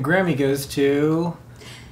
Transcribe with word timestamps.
The 0.00 0.08
Grammy 0.08 0.34
goes 0.34 0.64
to 0.68 1.36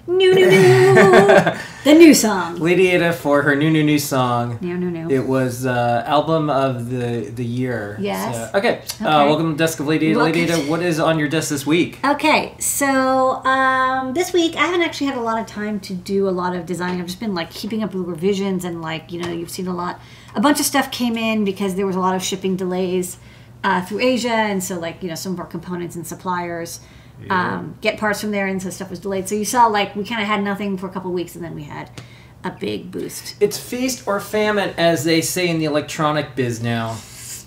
New, 0.06 0.34
new, 0.34 0.48
new. 0.48 0.94
the 1.84 1.94
new 1.94 2.14
song. 2.14 2.56
Lady 2.56 2.88
Ada 2.88 3.12
for 3.12 3.42
her 3.42 3.54
new, 3.54 3.70
new, 3.70 3.84
new 3.84 3.98
song. 3.98 4.58
New, 4.62 4.78
new, 4.78 4.90
new. 4.90 5.10
It 5.14 5.26
was 5.28 5.66
uh, 5.66 6.04
album 6.06 6.48
of 6.48 6.88
the 6.88 7.30
the 7.30 7.44
year. 7.44 7.98
Yes. 8.00 8.50
So- 8.50 8.58
okay. 8.58 8.80
Uh, 8.98 9.28
welcome 9.28 9.52
to 9.52 9.58
Desk 9.58 9.78
of 9.80 9.86
Lady 9.86 10.06
Ada. 10.12 10.20
Lady 10.20 10.40
Ada, 10.44 10.56
what 10.70 10.80
is 10.82 10.98
on 10.98 11.18
your 11.18 11.28
desk 11.28 11.50
this 11.50 11.66
week? 11.66 11.98
Okay, 12.02 12.54
so 12.58 13.44
um, 13.44 14.14
this 14.14 14.32
week 14.32 14.56
I 14.56 14.64
haven't 14.64 14.80
actually 14.80 15.08
had 15.08 15.18
a 15.18 15.22
lot 15.22 15.38
of 15.38 15.46
time 15.46 15.78
to 15.80 15.92
do 15.92 16.30
a 16.30 16.32
lot 16.32 16.56
of 16.56 16.64
designing. 16.64 17.00
I've 17.02 17.06
just 17.08 17.20
been 17.20 17.34
like 17.34 17.50
keeping 17.50 17.82
up 17.82 17.92
with 17.92 18.06
revisions 18.06 18.64
and 18.64 18.80
like 18.80 19.12
you 19.12 19.20
know 19.20 19.30
you've 19.30 19.50
seen 19.50 19.66
a 19.66 19.74
lot. 19.74 20.00
A 20.34 20.40
bunch 20.40 20.60
of 20.60 20.64
stuff 20.64 20.90
came 20.90 21.18
in 21.18 21.44
because 21.44 21.74
there 21.74 21.86
was 21.86 21.96
a 21.96 22.00
lot 22.00 22.16
of 22.16 22.22
shipping 22.22 22.56
delays 22.56 23.18
uh, 23.62 23.84
through 23.84 24.00
Asia, 24.00 24.30
and 24.32 24.64
so 24.64 24.78
like 24.78 25.02
you 25.02 25.10
know 25.10 25.14
some 25.14 25.34
of 25.34 25.40
our 25.40 25.46
components 25.46 25.94
and 25.94 26.06
suppliers 26.06 26.80
um, 27.30 27.76
get 27.80 27.98
parts 27.98 28.20
from 28.20 28.30
there, 28.30 28.46
and 28.46 28.62
so 28.62 28.70
stuff 28.70 28.90
was 28.90 28.98
delayed. 28.98 29.28
So 29.28 29.34
you 29.34 29.44
saw 29.44 29.66
like 29.66 29.94
we 29.96 30.04
kind 30.04 30.20
of 30.20 30.26
had 30.26 30.42
nothing 30.42 30.78
for 30.78 30.86
a 30.86 30.90
couple 30.90 31.12
weeks, 31.12 31.34
and 31.34 31.44
then 31.44 31.54
we 31.54 31.64
had 31.64 31.90
a 32.44 32.50
big 32.50 32.90
boost. 32.90 33.34
It's 33.40 33.58
feast 33.58 34.06
or 34.06 34.20
famine, 34.20 34.74
as 34.78 35.04
they 35.04 35.20
say 35.20 35.48
in 35.48 35.58
the 35.58 35.64
electronic 35.64 36.34
biz 36.36 36.62
now. 36.62 36.96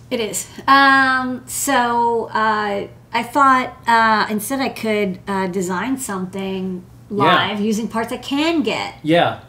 It 0.09 0.19
is. 0.19 0.47
Um, 0.67 1.43
so 1.47 2.25
uh, 2.25 2.87
I 3.13 3.23
thought 3.23 3.77
uh, 3.87 4.27
instead 4.29 4.59
I 4.59 4.69
could 4.69 5.19
uh, 5.27 5.47
design 5.47 5.97
something 5.97 6.85
live 7.09 7.59
using 7.59 7.87
parts 7.87 8.11
I 8.11 8.17
can 8.17 8.63
get 8.63 8.95
Yeah. 9.03 9.41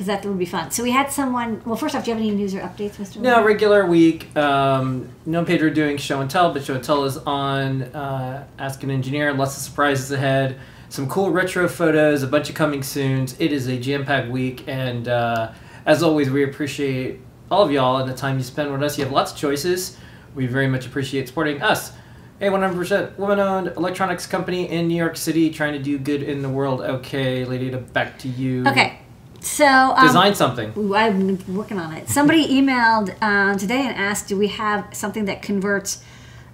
Because 0.00 0.06
that 0.06 0.26
would 0.26 0.38
be 0.38 0.46
fun. 0.46 0.70
So 0.70 0.82
we 0.82 0.92
had 0.92 1.12
someone. 1.12 1.60
Well, 1.66 1.76
first 1.76 1.94
off, 1.94 2.06
do 2.06 2.10
you 2.10 2.16
have 2.16 2.24
any 2.24 2.34
news 2.34 2.54
or 2.54 2.60
updates, 2.60 2.92
Mr. 2.92 3.20
No, 3.20 3.44
regular 3.44 3.84
week. 3.84 4.34
Um, 4.34 5.10
no 5.26 5.44
Pedro 5.44 5.68
doing 5.68 5.98
show 5.98 6.22
and 6.22 6.30
tell, 6.30 6.54
but 6.54 6.64
show 6.64 6.74
and 6.74 6.82
tell 6.82 7.04
is 7.04 7.18
on 7.18 7.82
uh, 7.82 8.46
Ask 8.58 8.82
an 8.82 8.90
Engineer. 8.90 9.34
Lots 9.34 9.58
of 9.58 9.62
surprises 9.62 10.10
ahead. 10.10 10.58
Some 10.88 11.06
cool 11.06 11.30
retro 11.30 11.68
photos, 11.68 12.22
a 12.22 12.26
bunch 12.26 12.48
of 12.48 12.54
coming 12.54 12.82
soons. 12.82 13.38
It 13.38 13.52
is 13.52 13.66
a 13.66 13.78
jam 13.78 14.06
packed 14.06 14.30
week, 14.30 14.66
and 14.66 15.06
uh, 15.06 15.52
as 15.84 16.02
always, 16.02 16.30
we 16.30 16.44
appreciate 16.44 17.20
all 17.50 17.62
of 17.62 17.70
y'all 17.70 17.98
and 17.98 18.08
the 18.08 18.16
time 18.16 18.38
you 18.38 18.42
spend 18.42 18.72
with 18.72 18.82
us. 18.82 18.96
You 18.96 19.04
have 19.04 19.12
lots 19.12 19.32
of 19.32 19.36
choices. 19.36 19.98
We 20.34 20.46
very 20.46 20.66
much 20.66 20.86
appreciate 20.86 21.28
supporting 21.28 21.60
us. 21.60 21.92
A 22.40 22.44
100% 22.44 23.18
woman 23.18 23.38
owned 23.38 23.66
electronics 23.76 24.26
company 24.26 24.70
in 24.70 24.88
New 24.88 24.96
York 24.96 25.18
City 25.18 25.50
trying 25.50 25.74
to 25.74 25.78
do 25.78 25.98
good 25.98 26.22
in 26.22 26.40
the 26.40 26.48
world. 26.48 26.80
Okay, 26.80 27.44
Lady, 27.44 27.68
back 27.68 28.18
to 28.20 28.28
you. 28.28 28.66
Okay. 28.66 29.00
So 29.40 29.66
um, 29.66 30.06
Design 30.06 30.34
something. 30.34 30.72
Ooh, 30.76 30.94
I'm 30.94 31.38
working 31.54 31.78
on 31.78 31.94
it. 31.94 32.08
Somebody 32.08 32.46
emailed 32.46 33.20
um, 33.22 33.56
today 33.56 33.86
and 33.86 33.96
asked, 33.96 34.28
"Do 34.28 34.36
we 34.36 34.48
have 34.48 34.88
something 34.92 35.24
that 35.24 35.42
converts 35.42 36.02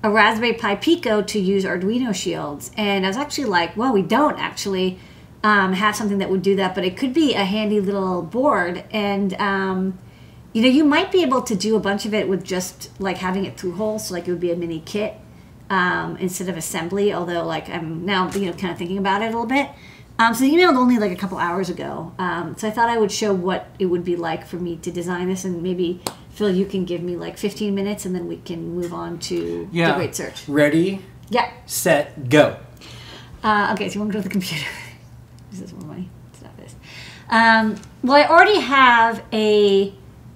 a 0.02 0.10
Raspberry 0.10 0.52
Pi 0.52 0.76
Pico 0.76 1.22
to 1.22 1.38
use 1.38 1.64
Arduino 1.64 2.14
shields?" 2.14 2.70
And 2.76 3.04
I 3.04 3.08
was 3.08 3.16
actually 3.16 3.46
like, 3.46 3.76
"Well, 3.76 3.92
we 3.92 4.02
don't 4.02 4.38
actually 4.38 4.98
um, 5.42 5.72
have 5.72 5.96
something 5.96 6.18
that 6.18 6.30
would 6.30 6.42
do 6.42 6.56
that, 6.56 6.74
but 6.74 6.84
it 6.84 6.96
could 6.96 7.12
be 7.12 7.34
a 7.34 7.44
handy 7.44 7.80
little 7.80 8.22
board." 8.22 8.84
And 8.92 9.34
um, 9.34 9.98
you 10.52 10.62
know, 10.62 10.68
you 10.68 10.84
might 10.84 11.10
be 11.10 11.22
able 11.22 11.42
to 11.42 11.54
do 11.56 11.76
a 11.76 11.80
bunch 11.80 12.06
of 12.06 12.14
it 12.14 12.28
with 12.28 12.44
just 12.44 12.90
like 13.00 13.18
having 13.18 13.44
it 13.44 13.58
through 13.58 13.72
holes, 13.72 14.08
so 14.08 14.14
like 14.14 14.28
it 14.28 14.30
would 14.30 14.40
be 14.40 14.52
a 14.52 14.56
mini 14.56 14.80
kit 14.80 15.14
um, 15.70 16.16
instead 16.18 16.48
of 16.48 16.56
assembly. 16.56 17.12
Although, 17.12 17.44
like 17.44 17.68
I'm 17.68 18.06
now 18.06 18.30
you 18.30 18.46
know 18.46 18.52
kind 18.52 18.70
of 18.70 18.78
thinking 18.78 18.98
about 18.98 19.22
it 19.22 19.26
a 19.26 19.28
little 19.28 19.46
bit. 19.46 19.70
Um, 20.18 20.32
so 20.34 20.40
the 20.44 20.50
emailed 20.50 20.76
only 20.76 20.98
like 20.98 21.12
a 21.12 21.16
couple 21.16 21.36
hours 21.38 21.68
ago. 21.68 22.12
Um, 22.18 22.56
so 22.56 22.66
I 22.68 22.70
thought 22.70 22.88
I 22.88 22.96
would 22.98 23.12
show 23.12 23.34
what 23.34 23.68
it 23.78 23.86
would 23.86 24.04
be 24.04 24.16
like 24.16 24.46
for 24.46 24.56
me 24.56 24.76
to 24.76 24.90
design 24.90 25.28
this, 25.28 25.44
and 25.44 25.62
maybe 25.62 26.00
Phil, 26.30 26.50
you 26.54 26.64
can 26.66 26.84
give 26.84 27.02
me 27.02 27.16
like 27.16 27.36
15 27.38 27.74
minutes, 27.74 28.04
and 28.06 28.14
then 28.14 28.26
we 28.26 28.36
can 28.38 28.74
move 28.74 28.92
on 28.94 29.18
to 29.20 29.68
Yeah. 29.72 29.88
the 29.90 29.94
great 29.94 30.14
search. 30.16 30.48
Ready, 30.48 31.02
Yeah. 31.28 31.50
set, 31.66 32.28
go. 32.30 32.56
Uh, 33.44 33.70
okay, 33.74 33.88
so 33.88 33.94
you 33.94 34.00
want 34.00 34.12
to 34.12 34.18
go 34.18 34.22
to 34.22 34.28
the 34.28 34.32
computer? 34.32 34.66
this 35.50 35.60
is 35.60 35.72
where 35.74 35.86
my 35.86 36.04
stuff 36.32 36.52
is. 36.64 36.74
Um, 37.28 37.76
well, 38.02 38.16
I 38.16 38.26
already 38.28 38.60
have 38.60 39.22
a 39.32 39.92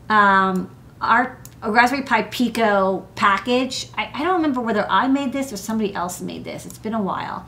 um, 0.09 0.71
our 1.01 1.39
a 1.62 1.71
Raspberry 1.71 2.03
Pi 2.03 2.23
Pico 2.23 3.07
package. 3.17 3.89
I, 3.97 4.11
I 4.15 4.23
don't 4.25 4.37
remember 4.37 4.61
whether 4.61 4.87
I 4.91 5.09
made 5.09 5.33
this 5.33 5.53
or 5.53 5.57
somebody 5.59 5.95
else 5.95 6.21
made 6.21 6.43
this. 6.45 6.65
It's 6.67 6.79
been 6.79 6.95
a 6.95 7.03
while, 7.03 7.47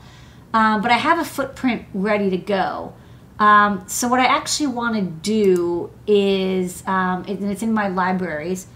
um, 0.53 0.81
but 0.81 0.91
I 0.91 0.97
have 0.97 1.19
a 1.19 1.25
footprint 1.25 1.85
ready 1.93 2.29
to 2.29 2.37
go. 2.37 2.93
Um, 3.39 3.83
so 3.87 4.07
what 4.07 4.19
I 4.19 4.25
actually 4.25 4.67
want 4.67 4.95
to 4.95 5.01
do 5.01 5.91
is, 6.05 6.83
um, 6.85 7.25
and 7.27 7.43
it's 7.51 7.63
in 7.63 7.73
my 7.73 7.87
libraries. 7.87 8.67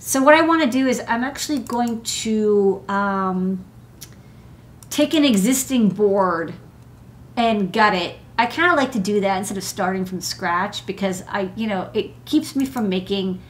So 0.00 0.22
what 0.22 0.34
I 0.34 0.40
want 0.40 0.62
to 0.62 0.70
do 0.70 0.86
is 0.86 1.02
I'm 1.06 1.22
actually 1.22 1.58
going 1.58 2.02
to 2.02 2.82
um, 2.88 3.64
take 4.88 5.12
an 5.12 5.24
existing 5.24 5.90
board 5.90 6.54
and 7.36 7.72
gut 7.72 7.94
it. 7.94 8.16
I 8.38 8.46
kind 8.46 8.70
of 8.70 8.78
like 8.78 8.92
to 8.92 9.00
do 9.00 9.20
that 9.20 9.36
instead 9.36 9.58
of 9.58 9.64
starting 9.64 10.04
from 10.04 10.20
scratch 10.20 10.86
because 10.86 11.24
I, 11.28 11.50
you 11.56 11.66
know, 11.66 11.90
it 11.92 12.24
keeps 12.24 12.56
me 12.56 12.64
from 12.64 12.88
making 12.88 13.40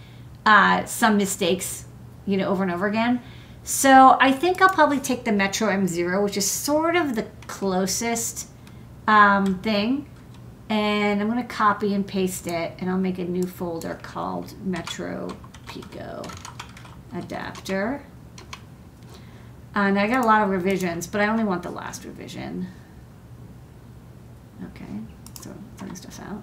uh, 0.46 0.84
some 0.86 1.16
mistakes, 1.16 1.84
you 2.26 2.36
know, 2.36 2.48
over 2.48 2.62
and 2.62 2.72
over 2.72 2.86
again. 2.86 3.22
So 3.68 4.16
I 4.18 4.32
think 4.32 4.62
I'll 4.62 4.70
probably 4.70 4.98
take 4.98 5.24
the 5.24 5.30
Metro 5.30 5.68
M0, 5.68 6.24
which 6.24 6.38
is 6.38 6.50
sort 6.50 6.96
of 6.96 7.14
the 7.14 7.26
closest 7.48 8.48
um, 9.06 9.58
thing. 9.58 10.08
And 10.70 11.20
I'm 11.20 11.28
going 11.28 11.42
to 11.42 11.54
copy 11.54 11.92
and 11.92 12.06
paste 12.06 12.46
it, 12.46 12.72
and 12.78 12.88
I'll 12.88 12.96
make 12.96 13.18
a 13.18 13.24
new 13.24 13.42
folder 13.42 13.98
called 14.02 14.54
Metro 14.64 15.36
Pico 15.66 16.22
Adapter. 17.14 18.02
And 19.74 19.98
I 20.00 20.06
got 20.06 20.24
a 20.24 20.26
lot 20.26 20.40
of 20.44 20.48
revisions, 20.48 21.06
but 21.06 21.20
I 21.20 21.26
only 21.26 21.44
want 21.44 21.62
the 21.62 21.70
last 21.70 22.06
revision. 22.06 22.68
Okay, 24.64 24.98
so 25.42 25.54
throwing 25.76 25.94
stuff 25.94 26.18
out. 26.20 26.42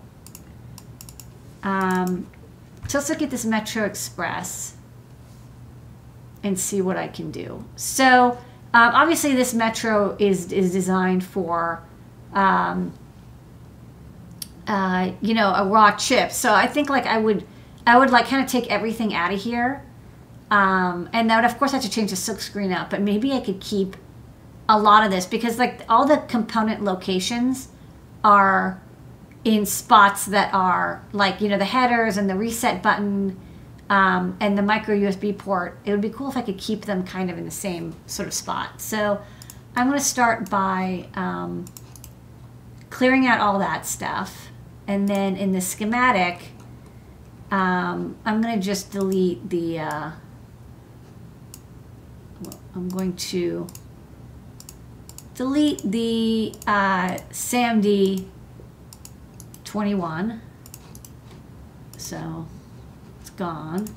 Um, 1.63 2.27
so 2.87 2.99
let's 2.99 3.09
look 3.09 3.23
at 3.23 3.31
this 3.31 3.45
Metro 3.45 3.83
Express 3.83 4.74
and 6.45 6.57
see 6.59 6.79
what 6.79 6.95
I 6.95 7.07
can 7.07 7.31
do. 7.31 7.65
So 7.75 8.37
um, 8.73 8.91
obviously 8.93 9.33
this 9.33 9.53
Metro 9.53 10.15
is 10.19 10.51
is 10.51 10.71
designed 10.71 11.23
for, 11.23 11.81
um, 12.33 12.93
uh, 14.67 15.11
you 15.21 15.33
know, 15.33 15.53
a 15.53 15.67
raw 15.67 15.95
chip. 15.97 16.31
So 16.31 16.53
I 16.53 16.67
think 16.67 16.89
like 16.89 17.07
I 17.07 17.17
would, 17.17 17.45
I 17.87 17.97
would 17.97 18.11
like 18.11 18.27
kind 18.27 18.43
of 18.43 18.49
take 18.49 18.71
everything 18.71 19.13
out 19.13 19.33
of 19.33 19.41
here, 19.41 19.83
um, 20.51 21.09
and 21.13 21.29
that 21.29 21.41
would 21.41 21.51
of 21.51 21.57
course 21.57 21.71
have 21.71 21.81
to 21.81 21.89
change 21.89 22.11
the 22.11 22.15
silk 22.15 22.39
screen 22.39 22.71
out. 22.71 22.91
But 22.91 23.01
maybe 23.01 23.33
I 23.33 23.39
could 23.39 23.59
keep 23.59 23.97
a 24.69 24.79
lot 24.79 25.03
of 25.03 25.11
this 25.11 25.25
because 25.25 25.57
like 25.57 25.81
all 25.89 26.05
the 26.05 26.17
component 26.17 26.83
locations 26.83 27.69
are 28.23 28.79
in 29.43 29.65
spots 29.65 30.25
that 30.25 30.53
are 30.53 31.03
like 31.11 31.41
you 31.41 31.49
know 31.49 31.57
the 31.57 31.65
headers 31.65 32.17
and 32.17 32.29
the 32.29 32.35
reset 32.35 32.83
button 32.83 33.39
um, 33.89 34.37
and 34.39 34.57
the 34.57 34.61
micro 34.61 34.95
USB 34.95 35.37
port. 35.37 35.77
It 35.85 35.91
would 35.91 36.01
be 36.01 36.09
cool 36.09 36.29
if 36.29 36.37
I 36.37 36.41
could 36.41 36.57
keep 36.57 36.85
them 36.85 37.03
kind 37.03 37.29
of 37.29 37.37
in 37.37 37.45
the 37.45 37.51
same 37.51 37.95
sort 38.07 38.27
of 38.27 38.33
spot. 38.33 38.81
So 38.81 39.21
I'm 39.75 39.87
going 39.87 39.99
to 39.99 40.05
start 40.05 40.49
by 40.49 41.07
um, 41.15 41.65
clearing 42.89 43.27
out 43.27 43.39
all 43.39 43.59
that 43.59 43.85
stuff, 43.85 44.49
and 44.87 45.07
then 45.07 45.35
in 45.35 45.51
the 45.51 45.61
schematic, 45.61 46.49
um, 47.51 48.17
I'm 48.25 48.41
going 48.41 48.59
to 48.59 48.65
just 48.65 48.91
delete 48.91 49.49
the. 49.49 49.79
Uh, 49.79 50.11
I'm 52.75 52.89
going 52.89 53.15
to 53.15 53.67
delete 55.35 55.79
the 55.83 56.53
uh, 56.67 57.17
SAMD 57.31 58.25
21. 59.63 60.41
So 61.97 62.47
gone. 63.37 63.87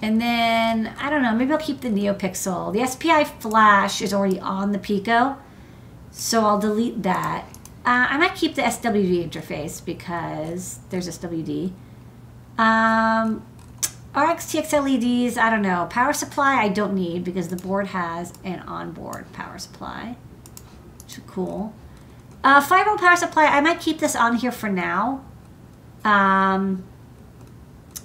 And 0.00 0.20
then, 0.20 0.94
I 0.98 1.10
don't 1.10 1.22
know, 1.22 1.32
maybe 1.32 1.52
I'll 1.52 1.58
keep 1.58 1.80
the 1.80 1.88
NeoPixel. 1.88 2.72
The 2.72 2.84
SPI 2.86 3.24
flash 3.24 4.02
is 4.02 4.12
already 4.12 4.40
on 4.40 4.72
the 4.72 4.78
Pico, 4.78 5.36
so 6.10 6.44
I'll 6.44 6.58
delete 6.58 7.02
that. 7.04 7.46
Uh, 7.84 8.06
I 8.10 8.16
might 8.16 8.34
keep 8.34 8.56
the 8.56 8.62
SWD 8.62 9.30
interface 9.30 9.84
because 9.84 10.80
there's 10.90 11.08
SWD. 11.08 11.72
Um, 12.58 13.44
RX 14.14 14.52
TX 14.52 14.72
LEDs, 14.72 15.38
I 15.38 15.50
don't 15.50 15.62
know. 15.62 15.86
Power 15.88 16.12
supply, 16.12 16.60
I 16.62 16.68
don't 16.68 16.94
need 16.94 17.24
because 17.24 17.48
the 17.48 17.56
board 17.56 17.88
has 17.88 18.32
an 18.44 18.60
onboard 18.60 19.32
power 19.32 19.58
supply. 19.58 20.16
Which 21.04 21.18
is 21.18 21.24
cool. 21.26 21.72
Uh, 22.44 22.60
5 22.60 22.86
volt 22.86 23.00
power 23.00 23.16
supply, 23.16 23.44
I 23.44 23.60
might 23.60 23.80
keep 23.80 24.00
this 24.00 24.16
on 24.16 24.36
here 24.36 24.52
for 24.52 24.68
now. 24.68 25.24
Um, 26.04 26.84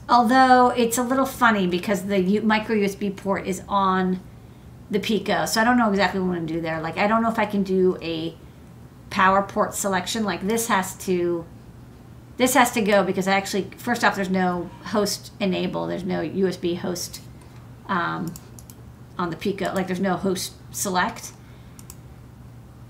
although 0.09 0.69
it's 0.69 0.97
a 0.97 1.03
little 1.03 1.25
funny 1.25 1.67
because 1.67 2.03
the 2.03 2.19
U- 2.19 2.41
micro 2.41 2.75
USB 2.75 3.15
port 3.15 3.47
is 3.47 3.61
on 3.67 4.19
the 4.89 4.99
Pico, 4.99 5.45
so 5.45 5.61
I 5.61 5.63
don't 5.63 5.77
know 5.77 5.89
exactly 5.89 6.19
what 6.19 6.27
I'm 6.27 6.33
going 6.35 6.47
to 6.47 6.53
do 6.53 6.61
there. 6.61 6.79
Like, 6.81 6.97
I 6.97 7.07
don't 7.07 7.21
know 7.21 7.29
if 7.29 7.39
I 7.39 7.45
can 7.45 7.63
do 7.63 7.97
a 8.01 8.35
power 9.09 9.41
port 9.43 9.73
selection. 9.73 10.23
Like, 10.23 10.47
this 10.47 10.67
has 10.67 10.95
to 11.05 11.45
this 12.37 12.53
has 12.53 12.71
to 12.71 12.81
go 12.81 13.03
because 13.03 13.27
I 13.27 13.33
actually 13.33 13.69
first 13.77 14.03
off 14.03 14.15
there's 14.15 14.29
no 14.29 14.69
host 14.85 15.31
enable 15.39 15.87
there's 15.87 16.03
no 16.03 16.21
USB 16.21 16.77
host 16.77 17.21
um, 17.87 18.31
on 19.17 19.31
the 19.31 19.35
Pico 19.35 19.73
like 19.73 19.87
there's 19.87 19.99
no 19.99 20.15
host 20.17 20.53
select 20.71 21.31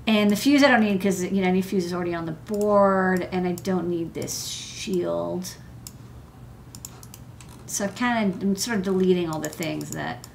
And 0.06 0.30
the 0.32 0.36
fuse 0.36 0.64
I 0.64 0.70
don't 0.70 0.82
need 0.82 0.94
because 0.94 1.24
you 1.24 1.42
know 1.42 1.48
any 1.48 1.62
fuse 1.62 1.86
is 1.86 1.94
already 1.94 2.14
on 2.16 2.26
the 2.26 2.32
board, 2.32 3.28
and 3.32 3.46
I 3.48 3.52
don't 3.54 3.90
need 3.90 4.14
this 4.14 4.48
shield. 4.48 5.58
So 7.68 7.86
I 7.86 7.88
kind 7.90 8.34
of 8.34 8.42
I'm 8.42 8.56
sort 8.56 8.78
of 8.78 8.84
deleting 8.84 9.30
all 9.30 9.40
the 9.40 9.50
things 9.50 9.92
that 9.92 10.28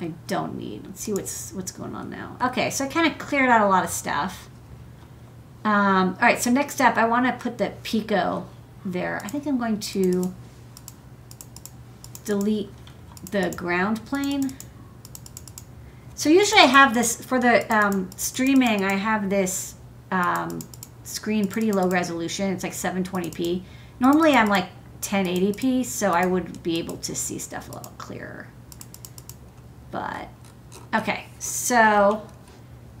I 0.00 0.12
don't 0.26 0.56
need. 0.58 0.84
Let's 0.84 1.00
see 1.00 1.12
what's 1.12 1.52
what's 1.52 1.72
going 1.72 1.94
on 1.94 2.10
now. 2.10 2.36
Okay, 2.42 2.70
so 2.70 2.84
I 2.84 2.88
kind 2.88 3.10
of 3.10 3.18
cleared 3.18 3.48
out 3.48 3.62
a 3.62 3.68
lot 3.68 3.84
of 3.84 3.90
stuff. 3.90 4.48
Um, 5.64 6.18
all 6.20 6.28
right, 6.28 6.40
so 6.40 6.50
next 6.50 6.80
up, 6.80 6.96
I 6.96 7.06
want 7.06 7.26
to 7.26 7.32
put 7.32 7.56
the 7.56 7.72
Pico 7.82 8.46
there. 8.84 9.20
I 9.24 9.28
think 9.28 9.46
I'm 9.46 9.56
going 9.56 9.80
to 9.80 10.34
delete 12.24 12.70
the 13.30 13.52
ground 13.56 14.04
plane. 14.04 14.56
So 16.14 16.28
usually 16.28 16.60
I 16.60 16.66
have 16.66 16.94
this, 16.94 17.22
for 17.24 17.40
the 17.40 17.66
um, 17.74 18.10
streaming, 18.16 18.84
I 18.84 18.94
have 18.94 19.30
this 19.30 19.74
um, 20.10 20.60
screen 21.02 21.48
pretty 21.48 21.72
low 21.72 21.88
resolution. 21.88 22.52
It's 22.52 22.62
like 22.62 22.72
720p. 22.72 23.62
Normally 24.00 24.34
I'm 24.34 24.48
like 24.48 24.68
1080p, 25.08 25.84
so 25.84 26.12
I 26.12 26.26
would 26.26 26.62
be 26.62 26.78
able 26.78 26.96
to 26.98 27.14
see 27.14 27.38
stuff 27.38 27.68
a 27.68 27.72
little 27.72 27.92
clearer. 27.98 28.48
But, 29.90 30.28
okay, 30.94 31.26
so 31.38 32.26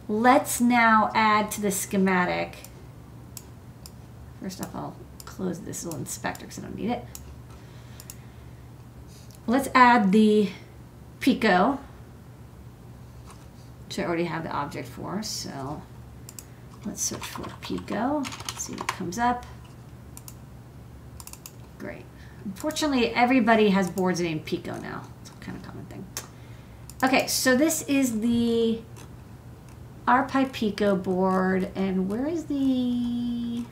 let's 0.08 0.60
now 0.60 1.10
add 1.14 1.50
to 1.52 1.60
the 1.60 1.70
schematic. 1.70 2.56
First 4.40 4.60
off, 4.60 4.74
I'll 4.74 4.96
close 5.24 5.60
this 5.60 5.84
little 5.84 5.98
inspector 5.98 6.46
because 6.46 6.58
I 6.58 6.62
don't 6.62 6.76
need 6.76 6.90
it. 6.90 7.04
Let's 9.46 9.68
add 9.74 10.12
the 10.12 10.50
Pico, 11.20 11.78
which 13.86 13.98
I 13.98 14.04
already 14.04 14.24
have 14.24 14.42
the 14.42 14.50
object 14.50 14.88
for. 14.88 15.22
So 15.22 15.82
let's 16.84 17.02
search 17.02 17.24
for 17.24 17.44
Pico, 17.60 18.22
see 18.56 18.74
what 18.74 18.88
comes 18.88 19.18
up. 19.18 19.44
Great. 21.84 22.06
Unfortunately, 22.46 23.10
everybody 23.10 23.68
has 23.68 23.90
boards 23.90 24.18
named 24.18 24.46
Pico 24.46 24.74
now. 24.78 25.02
It's 25.20 25.28
kind 25.40 25.58
of 25.58 25.62
common 25.62 25.84
thing. 25.84 26.06
Okay, 27.02 27.26
so 27.26 27.54
this 27.54 27.82
is 27.82 28.20
the 28.20 28.80
RPi 30.08 30.50
Pico 30.50 30.96
board, 30.96 31.70
and 31.74 32.08
where 32.08 32.26
is 32.26 32.44
the... 32.44 33.64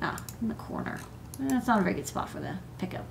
Ah, 0.00 0.24
in 0.40 0.48
the 0.48 0.54
corner. 0.54 1.00
That's 1.38 1.66
not 1.66 1.80
a 1.80 1.82
very 1.82 1.96
good 1.96 2.06
spot 2.06 2.30
for 2.30 2.40
the 2.40 2.54
Pico. 2.78 3.04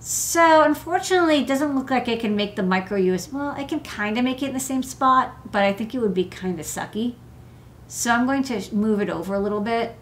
So 0.00 0.62
unfortunately, 0.62 1.38
it 1.38 1.46
doesn't 1.46 1.76
look 1.76 1.88
like 1.88 2.08
I 2.08 2.16
can 2.16 2.34
make 2.34 2.56
the 2.56 2.64
micro 2.64 2.98
USB. 2.98 3.32
Well, 3.32 3.50
I 3.50 3.62
can 3.62 3.78
kind 3.78 4.18
of 4.18 4.24
make 4.24 4.42
it 4.42 4.48
in 4.48 4.54
the 4.54 4.60
same 4.60 4.82
spot, 4.82 5.52
but 5.52 5.62
I 5.62 5.72
think 5.72 5.94
it 5.94 6.00
would 6.00 6.14
be 6.14 6.24
kind 6.24 6.58
of 6.58 6.66
sucky. 6.66 7.14
So 7.86 8.10
I'm 8.10 8.26
going 8.26 8.42
to 8.44 8.74
move 8.74 9.00
it 9.00 9.08
over 9.08 9.34
a 9.34 9.38
little 9.38 9.60
bit, 9.60 9.94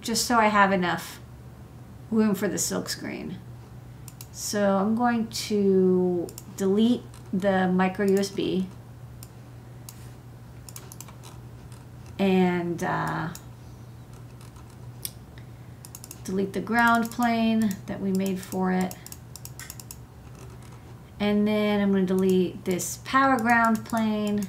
just 0.00 0.26
so 0.26 0.36
I 0.36 0.46
have 0.46 0.72
enough 0.72 1.20
room 2.10 2.34
for 2.34 2.48
the 2.48 2.58
silk 2.58 2.88
screen. 2.88 3.38
So 4.32 4.76
I'm 4.76 4.94
going 4.94 5.28
to 5.28 6.26
delete 6.56 7.02
the 7.32 7.68
micro 7.68 8.06
USB 8.06 8.66
and 12.18 12.82
uh, 12.82 13.28
delete 16.24 16.52
the 16.52 16.60
ground 16.60 17.10
plane 17.10 17.76
that 17.86 18.00
we 18.00 18.12
made 18.12 18.40
for 18.40 18.72
it. 18.72 18.94
And 21.18 21.48
then 21.48 21.80
I'm 21.80 21.92
going 21.92 22.06
to 22.06 22.14
delete 22.14 22.64
this 22.64 22.98
power 23.04 23.38
ground 23.38 23.84
plane. 23.84 24.46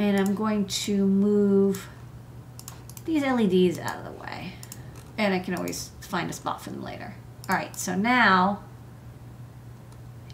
And 0.00 0.16
I'm 0.16 0.34
going 0.34 0.64
to 0.64 1.06
move 1.06 1.86
these 3.04 3.22
LEDs 3.22 3.78
out 3.78 3.98
of 3.98 4.04
the 4.04 4.12
way. 4.12 4.54
And 5.18 5.34
I 5.34 5.40
can 5.40 5.54
always 5.54 5.90
find 6.00 6.30
a 6.30 6.32
spot 6.32 6.62
for 6.62 6.70
them 6.70 6.82
later. 6.82 7.14
All 7.50 7.54
right, 7.54 7.76
so 7.76 7.94
now, 7.94 8.62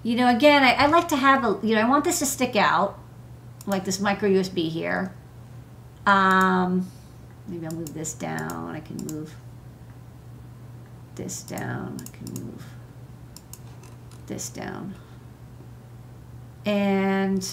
you 0.04 0.14
know, 0.14 0.28
again, 0.28 0.62
I, 0.62 0.74
I 0.74 0.86
like 0.86 1.08
to 1.08 1.16
have, 1.16 1.44
a, 1.44 1.58
you 1.66 1.74
know, 1.74 1.80
I 1.80 1.88
want 1.88 2.04
this 2.04 2.20
to 2.20 2.26
stick 2.26 2.54
out, 2.54 2.96
like 3.66 3.84
this 3.84 3.98
micro 3.98 4.30
USB 4.30 4.70
here. 4.70 5.12
Um, 6.06 6.88
maybe 7.48 7.66
I'll 7.66 7.74
move 7.74 7.92
this 7.92 8.14
down. 8.14 8.76
I 8.76 8.78
can 8.78 8.98
move 8.98 9.34
this 11.16 11.42
down. 11.42 11.96
I 12.00 12.16
can 12.16 12.44
move 12.44 12.64
this 14.28 14.48
down. 14.48 14.94
And 16.64 17.44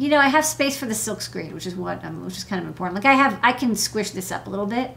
you 0.00 0.08
know, 0.08 0.16
I 0.16 0.28
have 0.28 0.46
space 0.46 0.78
for 0.78 0.86
the 0.86 0.94
silk 0.94 1.20
screen, 1.20 1.52
which 1.52 1.66
is 1.66 1.74
what 1.74 2.02
um, 2.02 2.24
which 2.24 2.38
is 2.38 2.44
kind 2.44 2.62
of 2.62 2.66
important. 2.66 2.94
Like 2.94 3.04
I 3.04 3.12
have, 3.12 3.38
I 3.42 3.52
can 3.52 3.76
squish 3.76 4.12
this 4.12 4.32
up 4.32 4.46
a 4.46 4.50
little 4.50 4.64
bit, 4.64 4.96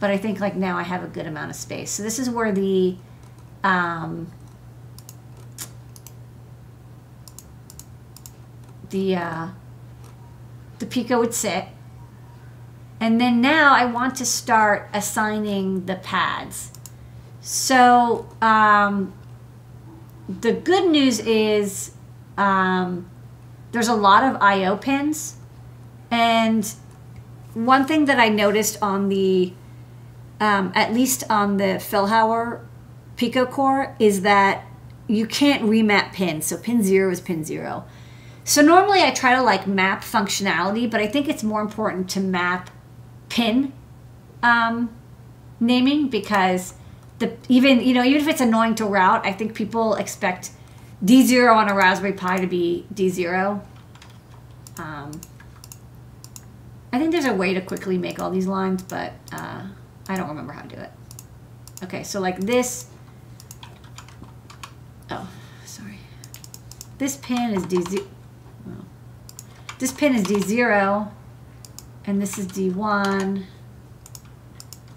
but 0.00 0.10
I 0.10 0.18
think 0.18 0.40
like 0.40 0.56
now 0.56 0.76
I 0.76 0.82
have 0.82 1.04
a 1.04 1.06
good 1.06 1.28
amount 1.28 1.50
of 1.50 1.56
space. 1.56 1.92
So 1.92 2.02
this 2.02 2.18
is 2.18 2.28
where 2.28 2.50
the 2.50 2.96
um, 3.62 4.32
the 8.90 9.14
uh, 9.14 9.48
the 10.80 10.86
Pico 10.86 11.20
would 11.20 11.34
sit. 11.34 11.66
And 12.98 13.20
then 13.20 13.40
now 13.40 13.76
I 13.76 13.84
want 13.84 14.16
to 14.16 14.26
start 14.26 14.88
assigning 14.92 15.86
the 15.86 15.94
pads. 15.94 16.72
So 17.40 18.28
um, 18.40 19.12
the 20.28 20.52
good 20.52 20.90
news 20.90 21.20
is 21.20 21.92
um, 22.36 23.08
there's 23.72 23.88
a 23.88 23.94
lot 23.94 24.22
of 24.22 24.40
I/O 24.40 24.76
pins, 24.76 25.36
and 26.10 26.72
one 27.54 27.86
thing 27.86 28.06
that 28.06 28.18
I 28.18 28.28
noticed 28.28 28.78
on 28.80 29.08
the, 29.08 29.52
um, 30.40 30.72
at 30.74 30.92
least 30.92 31.24
on 31.28 31.56
the 31.56 31.78
Philhower 31.78 32.64
Pico 33.16 33.44
core, 33.44 33.94
is 33.98 34.22
that 34.22 34.64
you 35.06 35.26
can't 35.26 35.62
remap 35.62 36.12
pins. 36.12 36.46
So 36.46 36.56
pin 36.56 36.82
zero 36.82 37.10
is 37.10 37.20
pin 37.20 37.44
zero. 37.44 37.84
So 38.44 38.60
normally 38.62 39.02
I 39.02 39.10
try 39.10 39.34
to 39.34 39.42
like 39.42 39.66
map 39.66 40.02
functionality, 40.02 40.90
but 40.90 41.00
I 41.00 41.06
think 41.06 41.28
it's 41.28 41.42
more 41.42 41.60
important 41.60 42.08
to 42.10 42.20
map 42.20 42.70
pin 43.28 43.72
um, 44.42 44.90
naming 45.60 46.08
because 46.08 46.74
the 47.18 47.36
even 47.48 47.80
you 47.80 47.94
know 47.94 48.02
even 48.02 48.20
if 48.20 48.28
it's 48.28 48.40
annoying 48.40 48.74
to 48.76 48.84
route, 48.84 49.24
I 49.24 49.32
think 49.32 49.54
people 49.54 49.94
expect 49.94 50.50
D0 51.04 51.54
on 51.54 51.68
a 51.68 51.74
Raspberry 51.74 52.12
Pi 52.12 52.38
to 52.38 52.46
be 52.46 52.86
D0. 52.94 53.64
Um, 54.78 55.20
I 56.92 56.98
think 56.98 57.12
there's 57.12 57.24
a 57.24 57.34
way 57.34 57.54
to 57.54 57.60
quickly 57.60 57.98
make 57.98 58.20
all 58.20 58.30
these 58.30 58.46
lines, 58.46 58.82
but 58.82 59.12
uh, 59.32 59.66
I 60.08 60.16
don't 60.16 60.28
remember 60.28 60.52
how 60.52 60.62
to 60.62 60.68
do 60.68 60.80
it. 60.80 60.90
Okay, 61.82 62.02
so 62.04 62.20
like 62.20 62.38
this. 62.40 62.86
Oh, 65.10 65.28
sorry. 65.64 65.98
This 66.98 67.16
pin 67.16 67.54
is 67.54 67.64
D0. 67.66 68.06
Well, 68.66 68.84
this 69.78 69.92
pin 69.92 70.14
is 70.14 70.22
D0 70.24 71.10
and 72.06 72.20
this 72.20 72.38
is 72.38 72.46
D1, 72.46 73.44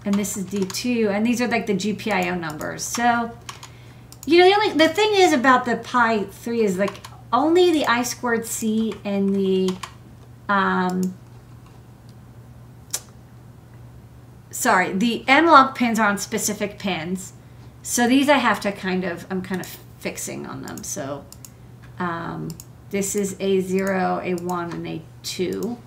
and 0.04 0.14
this 0.14 0.36
is 0.36 0.44
D2, 0.46 1.10
and 1.10 1.24
these 1.24 1.40
are 1.40 1.48
like 1.48 1.66
the 1.66 1.74
GPIO 1.74 2.38
numbers. 2.38 2.82
So, 2.82 3.36
you 4.26 4.38
know, 4.38 4.48
the 4.48 4.54
only 4.54 4.72
the 4.72 4.88
thing 4.88 5.12
is 5.14 5.32
about 5.32 5.64
the 5.64 5.76
Pi 5.76 6.24
3 6.24 6.62
is 6.62 6.78
like 6.78 7.00
only 7.32 7.72
the 7.72 7.86
I 7.86 8.02
squared 8.02 8.46
C 8.46 8.94
and 9.04 9.34
the 9.34 9.74
um, 10.48 11.16
sorry, 14.50 14.92
the 14.92 15.24
analog 15.28 15.74
pins 15.74 15.98
are 15.98 16.08
on 16.08 16.18
specific 16.18 16.78
pins. 16.78 17.32
So 17.82 18.08
these 18.08 18.28
I 18.28 18.38
have 18.38 18.60
to 18.60 18.72
kind 18.72 19.04
of, 19.04 19.26
I'm 19.30 19.42
kind 19.42 19.60
of 19.60 19.66
fixing 19.98 20.46
on 20.46 20.62
them. 20.62 20.82
So 20.82 21.24
um, 21.98 22.48
this 22.90 23.14
is 23.14 23.34
A0, 23.36 24.38
A1, 24.38 24.74
and 24.74 25.02
A2 25.24 25.78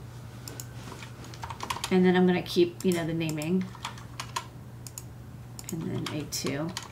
and 1.92 2.06
then 2.06 2.16
I'm 2.16 2.28
going 2.28 2.42
to 2.42 2.48
keep, 2.48 2.84
you 2.86 2.92
know, 2.92 3.06
the 3.06 3.14
naming. 3.14 3.66
And 5.72 5.82
then 5.84 6.06
A2. 6.06 6.89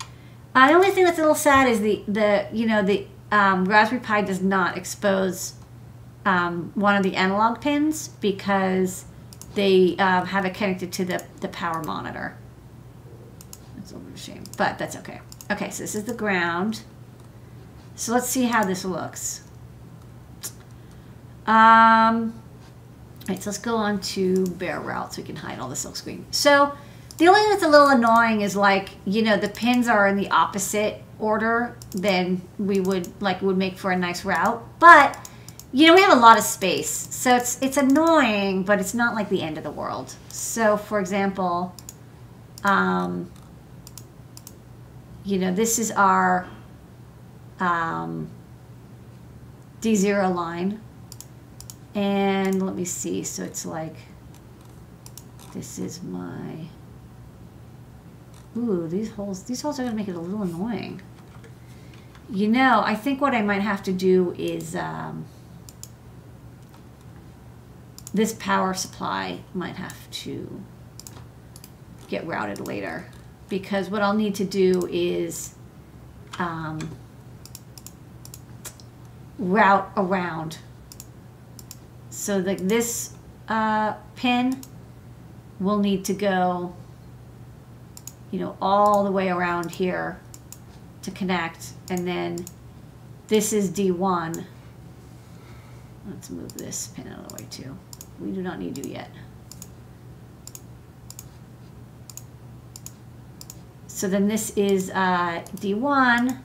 Uh, 0.58 0.70
the 0.70 0.74
only 0.74 0.90
thing 0.90 1.04
that's 1.04 1.20
a 1.20 1.22
little 1.22 1.36
sad 1.36 1.68
is 1.68 1.82
the, 1.82 2.04
the 2.08 2.48
you 2.52 2.66
know, 2.66 2.82
the 2.82 3.06
um, 3.32 3.66
Raspberry 3.66 4.02
Pi 4.02 4.24
does 4.24 4.42
not 4.42 4.76
expose 4.76 5.54
um, 6.26 6.72
one 6.74 6.96
of 6.96 7.04
the 7.04 7.16
analog 7.16 7.62
pins 7.62 8.08
because 8.08 9.06
they 9.54 9.96
um, 9.98 10.26
have 10.26 10.46
it 10.46 10.56
connected 10.56 10.92
to 10.94 11.06
the, 11.06 11.24
the 11.42 11.48
power 11.50 11.84
monitor. 11.84 12.36
That's 13.76 13.92
a 13.92 13.98
little 13.98 14.18
shame, 14.18 14.46
but 14.58 14.80
that's 14.80 14.96
okay. 14.96 15.22
Okay, 15.52 15.70
so 15.70 15.84
this 15.84 15.94
is 15.94 16.06
the 16.06 16.16
ground. 16.16 16.82
So 17.96 18.12
let's 18.12 18.28
see 18.28 18.46
how 18.46 18.64
this 18.64 18.84
looks. 18.84 19.44
Um, 21.46 22.34
Right, 23.28 23.44
so 23.44 23.50
let's 23.50 23.60
go 23.60 23.76
on 23.76 24.00
to 24.00 24.46
bare 24.46 24.80
route 24.80 25.14
so 25.14 25.22
we 25.22 25.26
can 25.26 25.36
hide 25.36 25.60
all 25.60 25.68
the 25.68 25.76
silk 25.76 25.98
screen. 25.98 26.26
So 26.32 26.74
The 27.18 27.28
only 27.28 27.42
thing 27.42 27.50
that's 27.50 27.64
a 27.64 27.68
little 27.68 27.88
annoying 27.88 28.42
is 28.42 28.56
like, 28.56 28.90
you 29.06 29.24
know, 29.24 29.38
the 29.38 29.50
pins 29.50 29.88
are 29.88 30.08
in 30.08 30.16
the 30.16 30.30
opposite 30.30 31.02
order 31.20 31.76
than 31.92 32.42
we 32.60 32.80
would 32.80 33.22
like 33.22 33.42
would 33.42 33.58
make 33.58 33.78
for 33.78 33.92
a 33.92 33.98
nice 33.98 34.24
route. 34.24 34.64
But 34.80 35.18
you 35.74 35.88
know, 35.88 35.96
we 35.96 36.02
have 36.02 36.16
a 36.16 36.22
lot 36.22 36.38
of 36.38 36.44
space. 36.44 36.90
So 36.90 37.36
it's 37.36 37.62
it's 37.62 37.78
annoying, 37.78 38.64
but 38.64 38.80
it's 38.80 38.94
not 38.94 39.16
like 39.16 39.30
the 39.30 39.42
end 39.42 39.58
of 39.58 39.64
the 39.64 39.72
world. 39.72 40.14
So 40.30 40.78
for 40.78 41.00
example, 41.00 41.76
um, 42.64 43.32
you 45.26 45.38
know, 45.40 45.54
this 45.54 45.78
is 45.78 45.92
our 45.92 46.48
um, 47.60 48.30
D0 49.82 50.34
line. 50.34 50.80
And 51.96 52.66
let 52.66 52.76
me 52.76 52.86
see. 52.86 53.24
So 53.24 53.44
it's 53.44 53.66
like, 53.66 53.96
this 55.54 55.80
is 55.80 56.02
my, 56.04 56.68
ooh, 58.58 58.88
these 58.88 59.12
holes, 59.12 59.44
these 59.44 59.62
holes 59.62 59.80
are 59.80 59.86
to 59.86 59.94
make 59.94 60.08
it 60.08 60.16
a 60.16 60.20
little 60.20 60.42
annoying. 60.42 61.02
You 62.30 62.48
know, 62.48 62.82
I 62.84 62.96
think 62.96 63.22
what 63.22 63.34
I 63.34 63.42
might 63.42 63.62
have 63.62 63.84
to 63.84 63.94
do 63.94 64.34
is, 64.38 64.76
um, 64.76 65.26
this 68.14 68.34
power 68.34 68.74
supply 68.74 69.40
might 69.54 69.76
have 69.76 70.10
to 70.10 70.64
get 72.08 72.26
routed 72.26 72.60
later 72.60 73.06
because 73.50 73.90
what 73.90 74.02
I'll 74.02 74.14
need 74.14 74.36
to 74.36 74.46
do 74.46 74.88
is 74.92 75.54
um, 76.40 76.80
route 79.38 79.92
around. 79.96 80.58
So 82.10 82.42
that 82.42 82.68
this 82.68 83.14
uh, 83.48 83.94
pin 84.16 84.62
will 85.60 85.80
need 85.80 86.04
to 86.06 86.14
go, 86.14 86.76
you 88.32 88.40
know, 88.40 88.58
all 88.62 89.04
the 89.04 89.12
way 89.12 89.30
around 89.30 89.72
here 89.72 90.20
to 91.02 91.12
connect. 91.12 91.74
And 91.90 92.08
then 92.08 92.46
this 93.28 93.54
is 93.54 93.70
D1. 93.72 94.46
Let's 96.10 96.30
move 96.30 96.54
this 96.58 96.88
pin 96.88 97.08
out 97.08 97.20
of 97.20 97.30
the 97.30 97.36
way 97.36 97.48
too. 97.50 97.78
We 98.20 98.32
do 98.32 98.42
not 98.42 98.60
need 98.60 98.78
you 98.78 98.92
yet. 98.92 99.10
So 103.88 104.08
then 104.08 104.28
this 104.28 104.52
is 104.52 104.92
uh, 104.92 105.44
D1 105.56 106.40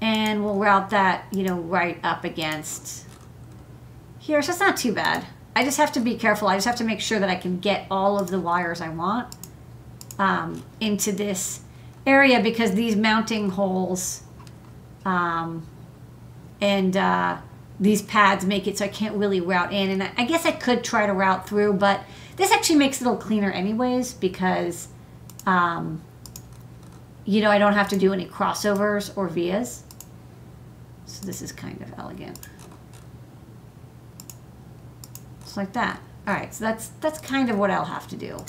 and 0.00 0.44
we'll 0.44 0.54
route 0.54 0.90
that, 0.90 1.26
you 1.32 1.42
know, 1.42 1.56
right 1.56 1.98
up 2.04 2.24
against 2.24 3.04
here. 4.18 4.40
So 4.42 4.52
it's 4.52 4.60
not 4.60 4.76
too 4.76 4.92
bad. 4.92 5.24
I 5.56 5.64
just 5.64 5.78
have 5.78 5.90
to 5.92 6.00
be 6.00 6.16
careful. 6.16 6.46
I 6.46 6.56
just 6.56 6.66
have 6.66 6.76
to 6.76 6.84
make 6.84 7.00
sure 7.00 7.18
that 7.18 7.28
I 7.28 7.34
can 7.34 7.58
get 7.58 7.86
all 7.90 8.18
of 8.18 8.30
the 8.30 8.38
wires 8.38 8.80
I 8.80 8.90
want 8.90 9.34
um, 10.18 10.64
into 10.80 11.12
this 11.12 11.60
area 12.06 12.40
because 12.40 12.72
these 12.72 12.96
mounting 12.96 13.50
holes 13.50 14.22
um, 15.04 15.66
and 16.60 16.96
uh, 16.96 17.38
these 17.78 18.02
pads 18.02 18.44
make 18.44 18.66
it 18.66 18.78
so 18.78 18.84
I 18.84 18.88
can't 18.88 19.14
really 19.14 19.40
route 19.40 19.72
in. 19.72 19.90
And 19.90 20.10
I 20.16 20.24
guess 20.24 20.44
I 20.44 20.52
could 20.52 20.82
try 20.82 21.06
to 21.06 21.12
route 21.12 21.48
through, 21.48 21.74
but 21.74 22.02
this 22.36 22.50
actually 22.50 22.76
makes 22.76 23.00
it 23.00 23.06
a 23.06 23.10
little 23.10 23.24
cleaner 23.24 23.50
anyways 23.50 24.14
because, 24.14 24.88
um, 25.46 26.02
you 27.24 27.40
know, 27.40 27.50
I 27.50 27.58
don't 27.58 27.74
have 27.74 27.88
to 27.90 27.96
do 27.96 28.12
any 28.12 28.26
crossovers 28.26 29.16
or 29.16 29.28
vias. 29.28 29.82
So 31.06 31.24
this 31.26 31.42
is 31.42 31.52
kind 31.52 31.80
of 31.80 31.98
elegant. 31.98 32.38
Just 35.42 35.56
like 35.56 35.72
that. 35.72 36.00
All 36.26 36.34
right, 36.34 36.52
so 36.52 36.64
that's 36.64 36.88
that's 37.00 37.18
kind 37.20 37.48
of 37.48 37.58
what 37.58 37.70
I'll 37.70 37.86
have 37.86 38.06
to 38.08 38.16
do. 38.16 38.44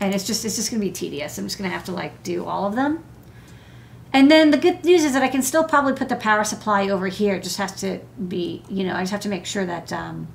And 0.00 0.14
it's 0.14 0.26
just 0.26 0.44
it's 0.44 0.56
just 0.56 0.70
gonna 0.70 0.80
be 0.80 0.90
tedious. 0.90 1.38
I'm 1.38 1.44
just 1.44 1.58
gonna 1.58 1.70
have 1.70 1.84
to 1.84 1.92
like 1.92 2.22
do 2.22 2.44
all 2.44 2.66
of 2.66 2.74
them. 2.74 3.04
And 4.12 4.30
then 4.30 4.50
the 4.50 4.58
good 4.58 4.84
news 4.84 5.04
is 5.04 5.12
that 5.12 5.22
I 5.22 5.28
can 5.28 5.42
still 5.42 5.62
probably 5.62 5.92
put 5.92 6.08
the 6.08 6.16
power 6.16 6.42
supply 6.42 6.88
over 6.88 7.06
here. 7.06 7.36
It 7.36 7.44
just 7.44 7.58
has 7.58 7.72
to 7.80 8.00
be, 8.28 8.62
you 8.68 8.84
know, 8.84 8.94
I 8.94 9.00
just 9.02 9.12
have 9.12 9.20
to 9.20 9.28
make 9.28 9.46
sure 9.46 9.64
that, 9.64 9.92
um, 9.92 10.26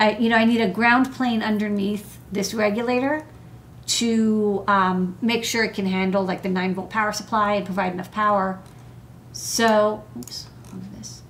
I, 0.00 0.16
you 0.16 0.28
know, 0.28 0.36
I 0.36 0.44
need 0.44 0.60
a 0.60 0.68
ground 0.68 1.12
plane 1.12 1.42
underneath 1.42 2.18
this 2.32 2.52
regulator 2.52 3.24
to 3.86 4.64
um, 4.66 5.16
make 5.20 5.44
sure 5.44 5.62
it 5.62 5.74
can 5.74 5.86
handle 5.86 6.24
like 6.24 6.42
the 6.42 6.48
9 6.48 6.74
volt 6.74 6.90
power 6.90 7.12
supply 7.12 7.54
and 7.54 7.64
provide 7.64 7.92
enough 7.92 8.10
power. 8.10 8.60
So, 9.32 10.02
oops, 10.18 10.48
move 10.72 10.98
this. 10.98 11.22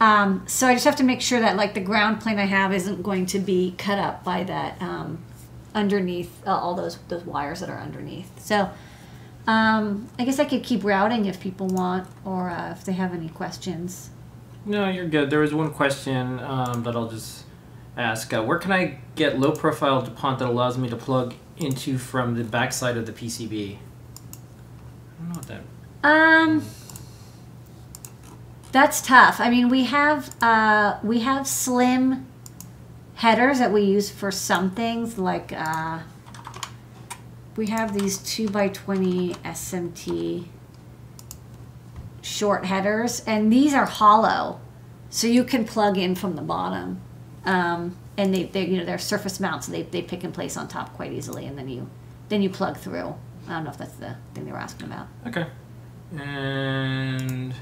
Um, 0.00 0.44
so 0.46 0.68
I 0.68 0.74
just 0.74 0.84
have 0.84 0.96
to 0.96 1.04
make 1.04 1.20
sure 1.20 1.40
that 1.40 1.56
like 1.56 1.74
the 1.74 1.80
ground 1.80 2.20
plane 2.20 2.38
I 2.38 2.44
have 2.44 2.72
isn't 2.72 3.02
going 3.02 3.26
to 3.26 3.38
be 3.40 3.74
cut 3.78 3.98
up 3.98 4.22
by 4.22 4.44
that 4.44 4.80
um, 4.80 5.24
underneath 5.76 6.44
uh, 6.46 6.50
all 6.50 6.74
those 6.74 6.98
those 7.08 7.24
wires 7.24 7.60
that 7.60 7.70
are 7.70 7.78
underneath. 7.78 8.40
So 8.40 8.70
um, 9.46 10.08
I 10.18 10.24
guess 10.24 10.40
I 10.40 10.44
could 10.44 10.64
keep 10.64 10.82
routing 10.82 11.26
if 11.26 11.38
people 11.38 11.68
want 11.68 12.08
or 12.24 12.50
uh, 12.50 12.72
if 12.72 12.84
they 12.84 12.94
have 12.94 13.14
any 13.14 13.28
questions. 13.28 14.10
No, 14.64 14.88
you're 14.88 15.06
good. 15.06 15.30
There 15.30 15.40
was 15.40 15.54
one 15.54 15.72
question 15.72 16.40
um, 16.40 16.82
that 16.82 16.96
I'll 16.96 17.08
just 17.08 17.44
ask. 17.96 18.32
Uh, 18.32 18.42
where 18.42 18.58
can 18.58 18.72
I 18.72 18.98
get 19.14 19.38
low 19.38 19.52
profile 19.52 20.02
DuPont 20.02 20.40
that 20.40 20.48
allows 20.48 20.76
me 20.76 20.88
to 20.88 20.96
plug 20.96 21.34
into 21.56 21.98
from 21.98 22.34
the 22.34 22.42
backside 22.42 22.96
of 22.96 23.06
the 23.06 23.12
PCB? 23.12 23.76
I 23.76 25.22
don't 25.22 25.28
know 25.28 25.34
what 25.36 25.46
that. 25.46 25.62
Um, 26.02 26.64
that's 28.72 29.00
tough. 29.00 29.38
I 29.38 29.50
mean, 29.50 29.68
we 29.68 29.84
have 29.84 30.34
uh, 30.42 30.98
we 31.04 31.20
have 31.20 31.46
slim 31.46 32.26
headers 33.16 33.58
that 33.58 33.72
we 33.72 33.82
use 33.82 34.10
for 34.10 34.30
some 34.30 34.70
things, 34.70 35.18
like 35.18 35.52
uh, 35.52 36.00
we 37.56 37.66
have 37.66 37.92
these 37.98 38.18
two 38.18 38.48
by 38.48 38.68
twenty 38.68 39.34
SMT 39.44 40.46
short 42.22 42.64
headers, 42.64 43.22
and 43.26 43.52
these 43.52 43.72
are 43.72 43.86
hollow, 43.86 44.60
so 45.10 45.26
you 45.26 45.44
can 45.44 45.64
plug 45.64 45.96
in 45.96 46.14
from 46.14 46.36
the 46.36 46.42
bottom. 46.42 47.00
Um, 47.44 47.96
and 48.18 48.34
they, 48.34 48.44
they, 48.44 48.66
you 48.66 48.78
know, 48.78 48.84
they're 48.84 48.98
surface 48.98 49.38
mounts, 49.38 49.66
so 49.66 49.72
they, 49.72 49.82
they 49.82 50.02
pick 50.02 50.24
and 50.24 50.34
place 50.34 50.56
on 50.56 50.68
top 50.68 50.94
quite 50.94 51.12
easily, 51.12 51.46
and 51.46 51.56
then 51.56 51.68
you, 51.68 51.88
then 52.28 52.42
you 52.42 52.50
plug 52.50 52.76
through. 52.76 53.14
I 53.46 53.52
don't 53.52 53.64
know 53.64 53.70
if 53.70 53.78
that's 53.78 53.94
the 53.94 54.16
thing 54.34 54.44
they 54.44 54.52
were 54.52 54.58
asking 54.58 54.88
about. 54.88 55.06
Okay. 55.26 55.46
And 56.18 57.54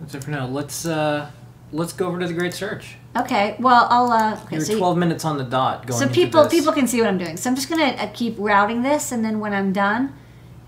that's 0.00 0.14
it 0.14 0.24
for 0.24 0.30
now. 0.30 0.46
Let's 0.46 0.86
uh, 0.86 1.30
let's 1.72 1.92
go 1.92 2.06
over 2.06 2.20
to 2.20 2.26
the 2.26 2.34
Great 2.34 2.54
Search. 2.54 2.96
Okay, 3.16 3.56
well, 3.58 3.86
I'll. 3.90 4.10
Uh, 4.12 4.40
okay, 4.44 4.56
You're 4.56 4.64
so 4.64 4.72
you- 4.72 4.78
12 4.78 4.98
minutes 4.98 5.24
on 5.24 5.38
the 5.38 5.44
dot 5.44 5.86
going 5.86 6.00
so 6.00 6.08
people 6.08 6.46
people 6.46 6.72
can 6.72 6.86
see 6.86 7.00
what 7.00 7.08
I'm 7.08 7.18
doing. 7.18 7.36
So 7.36 7.50
I'm 7.50 7.56
just 7.56 7.68
gonna 7.68 7.96
uh, 7.98 8.08
keep 8.12 8.36
routing 8.38 8.82
this, 8.82 9.12
and 9.12 9.24
then 9.24 9.40
when 9.40 9.52
I'm 9.52 9.72
done, 9.72 10.14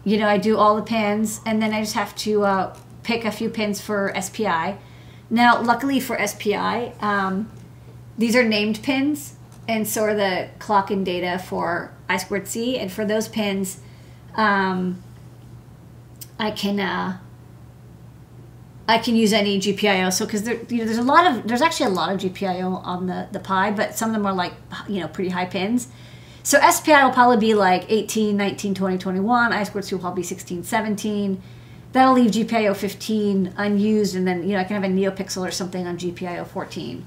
you 0.04 0.18
know, 0.18 0.28
I 0.28 0.38
do 0.38 0.56
all 0.56 0.76
the 0.76 0.82
pins, 0.82 1.40
and 1.46 1.62
then 1.62 1.72
I 1.72 1.80
just 1.80 1.94
have 1.94 2.14
to 2.16 2.44
uh, 2.44 2.76
pick 3.02 3.24
a 3.24 3.30
few 3.30 3.48
pins 3.48 3.80
for 3.80 4.12
SPI. 4.20 4.76
Now, 5.30 5.60
luckily 5.60 6.00
for 6.00 6.18
SPI, 6.26 6.92
um, 7.00 7.50
these 8.18 8.36
are 8.36 8.44
named 8.44 8.82
pins, 8.82 9.36
and 9.66 9.86
so 9.88 10.02
are 10.02 10.14
the 10.14 10.48
clock 10.58 10.90
and 10.90 11.04
data 11.04 11.38
for 11.38 11.92
I 12.08 12.18
squared 12.18 12.46
C. 12.46 12.78
And 12.78 12.92
for 12.92 13.04
those 13.04 13.28
pins, 13.28 13.80
um, 14.34 15.02
I 16.38 16.50
can 16.50 16.78
uh, 16.80 17.18
I 18.86 18.98
can 18.98 19.16
use 19.16 19.32
any 19.32 19.58
GPIO. 19.58 20.12
So 20.12 20.26
because 20.26 20.42
there, 20.42 20.60
you 20.68 20.78
know, 20.78 20.84
there's 20.84 20.98
a 20.98 21.02
lot 21.02 21.26
of 21.26 21.48
there's 21.48 21.62
actually 21.62 21.86
a 21.86 21.94
lot 21.94 22.12
of 22.12 22.20
GPIO 22.20 22.84
on 22.84 23.06
the 23.06 23.28
the 23.32 23.40
Pi, 23.40 23.70
but 23.70 23.96
some 23.96 24.10
of 24.10 24.14
them 24.14 24.26
are 24.26 24.34
like 24.34 24.52
you 24.88 25.00
know 25.00 25.08
pretty 25.08 25.30
high 25.30 25.46
pins. 25.46 25.88
So 26.42 26.60
SPI 26.60 27.02
will 27.02 27.10
probably 27.10 27.38
be 27.38 27.54
like 27.54 27.86
18, 27.88 28.36
19, 28.36 28.74
20, 28.74 28.98
21. 28.98 29.52
I 29.54 29.62
squared 29.62 29.86
C 29.86 29.94
will 29.94 30.02
probably 30.02 30.20
be 30.20 30.26
16, 30.26 30.62
17. 30.62 31.42
That'll 31.92 32.12
leave 32.12 32.32
GPIO 32.32 32.76
15 32.76 33.54
unused, 33.56 34.14
and 34.14 34.28
then 34.28 34.42
you 34.42 34.54
know 34.54 34.58
I 34.58 34.64
can 34.64 34.80
have 34.82 34.84
a 34.84 34.92
NeoPixel 34.92 35.46
or 35.46 35.50
something 35.50 35.86
on 35.86 35.96
GPIO 35.96 36.46
14. 36.46 37.06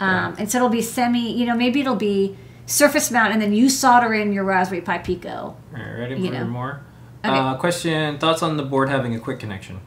Um, 0.00 0.34
And 0.38 0.50
so 0.50 0.58
it'll 0.58 0.68
be 0.68 0.82
semi, 0.82 1.30
you 1.30 1.46
know, 1.46 1.54
maybe 1.54 1.80
it'll 1.80 1.94
be 1.94 2.36
surface 2.66 3.12
mount, 3.12 3.32
and 3.32 3.40
then 3.40 3.52
you 3.52 3.70
solder 3.70 4.12
in 4.12 4.32
your 4.32 4.42
Raspberry 4.42 4.80
Pi 4.80 4.98
Pico. 4.98 5.30
All 5.30 5.56
right, 5.72 5.92
ready 5.92 6.14
for 6.16 6.32
know. 6.32 6.44
more? 6.44 6.80
Okay. 7.24 7.32
Uh, 7.32 7.54
question: 7.54 8.18
Thoughts 8.18 8.42
on 8.42 8.56
the 8.56 8.64
board 8.64 8.88
having 8.88 9.14
a 9.14 9.20
quick 9.20 9.38
connection? 9.38 9.80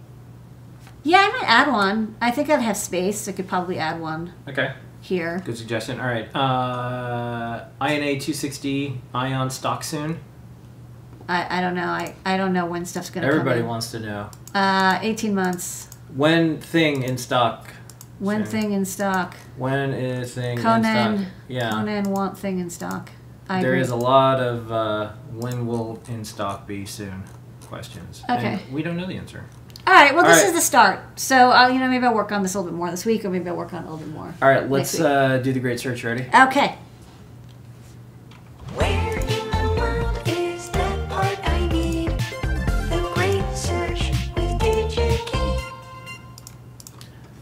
Yeah, 1.08 1.20
I 1.20 1.30
might 1.40 1.48
add 1.50 1.72
one. 1.72 2.16
I 2.20 2.32
think 2.32 2.50
I'd 2.50 2.60
have 2.62 2.76
space. 2.76 3.28
I 3.30 3.32
could 3.32 3.48
probably 3.48 3.78
add 3.80 4.02
one 4.02 4.34
Okay, 4.48 4.74
here. 5.00 5.42
good 5.46 5.58
suggestion. 5.58 6.00
All 6.02 6.08
right, 6.08 6.28
uh, 6.36 7.66
INA 7.82 8.20
260 8.20 9.02
Ion 9.14 9.50
stock 9.50 9.84
soon. 9.86 10.20
I, 11.30 11.60
I 11.60 11.62
don't 11.62 11.76
know. 11.76 11.88
I, 11.88 12.14
I 12.26 12.36
don't 12.38 12.52
know 12.54 12.66
when 12.66 12.86
stuff's 12.86 13.10
gonna 13.10 13.28
Everybody 13.28 13.60
come 13.60 13.64
in. 13.64 13.68
wants 13.70 13.92
to 13.92 14.00
know 14.00 14.30
Uh, 14.54 15.00
18 15.02 15.34
months. 15.34 15.90
when 16.14 16.60
thing 16.60 17.04
in 17.04 17.18
stock. 17.18 17.74
When 18.20 18.44
soon. 18.46 18.52
thing 18.62 18.72
in 18.74 18.84
stock. 18.86 19.36
When 19.58 19.94
is 19.94 20.34
thing 20.34 20.58
in 20.58 20.64
Conan. 20.64 21.18
stock? 21.20 21.28
Yeah, 21.48 21.70
Conan 21.72 22.12
want 22.12 22.38
thing 22.38 22.60
in 22.60 22.70
stock. 22.70 23.12
I 23.50 23.62
there 23.62 23.72
agree. 23.72 23.82
is 23.82 23.92
a 23.92 23.96
lot 23.96 24.42
of 24.42 24.72
uh, 24.72 25.12
when 25.32 25.68
will 25.68 26.02
in 26.10 26.26
stock 26.26 26.68
be 26.68 26.86
soon 26.86 27.24
questions. 27.62 28.24
Okay. 28.30 28.60
And 28.66 28.74
we 28.74 28.84
don't 28.84 28.98
know 28.98 29.06
the 29.08 29.16
answer. 29.18 29.46
All 29.88 29.94
right. 29.94 30.14
Well, 30.14 30.26
this 30.26 30.40
right. 30.40 30.48
is 30.48 30.54
the 30.54 30.60
start. 30.60 31.18
So 31.18 31.50
uh, 31.50 31.70
you 31.70 31.80
know, 31.80 31.88
maybe 31.88 32.06
I'll 32.06 32.14
work 32.14 32.34
on 32.34 32.44
this 32.44 32.56
a 32.56 32.60
little 32.60 32.74
bit 32.74 32.78
more 32.78 32.92
this 32.92 33.06
week, 33.06 33.24
or 33.24 33.30
maybe 33.30 33.50
I'll 33.50 33.56
work 33.56 33.74
on 33.74 33.86
it 33.86 33.88
a 33.88 33.90
little 33.90 34.06
bit 34.06 34.14
more. 34.14 34.36
All 34.42 34.50
right. 34.50 34.70
Let's 34.70 35.00
uh, 35.00 35.38
do 35.38 35.54
the 35.54 35.62
great 35.62 35.80
search. 35.80 36.04
Ready? 36.04 36.26
Okay. 36.36 36.78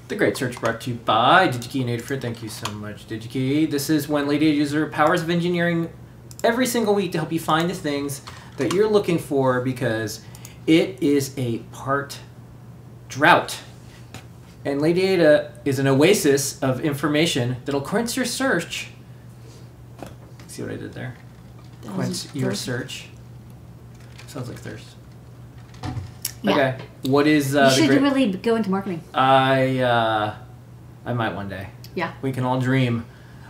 The 0.08 0.16
Great 0.16 0.38
Search 0.38 0.62
brought 0.62 0.82
to 0.82 0.92
you 0.92 0.98
by 0.98 1.48
DigiKey 1.48 1.82
and 1.82 1.90
Adafruit. 1.90 2.22
Thank 2.22 2.44
you 2.44 2.48
so 2.48 2.72
much, 2.74 3.08
DigiKey. 3.08 3.70
This 3.70 3.90
is 3.90 4.08
when 4.08 4.28
Lady 4.28 4.46
User 4.46 4.86
powers 4.86 5.24
of 5.24 5.32
engineering 5.32 5.90
every 6.44 6.68
single 6.68 6.94
week 6.94 7.12
to 7.14 7.18
help 7.18 7.34
you 7.34 7.40
find 7.40 7.70
the 7.70 7.74
things 7.74 8.22
that 8.58 8.72
you're 8.72 8.88
looking 8.88 9.18
for 9.18 9.62
because 9.62 10.22
it 10.68 11.02
is 11.02 11.34
a 11.38 11.58
part 11.72 12.20
drought. 13.16 13.60
And 14.66 14.82
Lady 14.82 15.04
Ada 15.04 15.54
is 15.64 15.80
an 15.80 15.88
oasis 15.88 16.62
of 16.62 16.82
information 16.82 17.58
that'll 17.64 17.82
quench 17.82 18.18
your 18.18 18.26
search. 18.26 18.90
See 20.48 20.62
what 20.62 20.72
I 20.72 20.76
did 20.76 20.94
there? 20.94 21.16
Quench 21.88 22.34
your 22.34 22.54
search. 22.54 23.08
Sounds 24.28 24.50
like 24.50 24.58
thirst. 24.58 24.88
Yeah. 26.42 26.52
Okay. 26.52 26.78
What 27.04 27.26
is 27.26 27.56
uh, 27.56 27.72
you 27.72 27.84
should 27.84 27.90
great? 27.90 28.02
really 28.02 28.32
go 28.32 28.56
into 28.56 28.70
marketing. 28.70 29.02
I 29.14 29.80
uh, 29.80 30.36
I 31.06 31.14
might 31.14 31.34
one 31.36 31.48
day. 31.48 31.70
Yeah. 31.96 32.14
We 32.22 32.34
can 32.34 32.44
all 32.44 32.60
dream. 32.60 33.06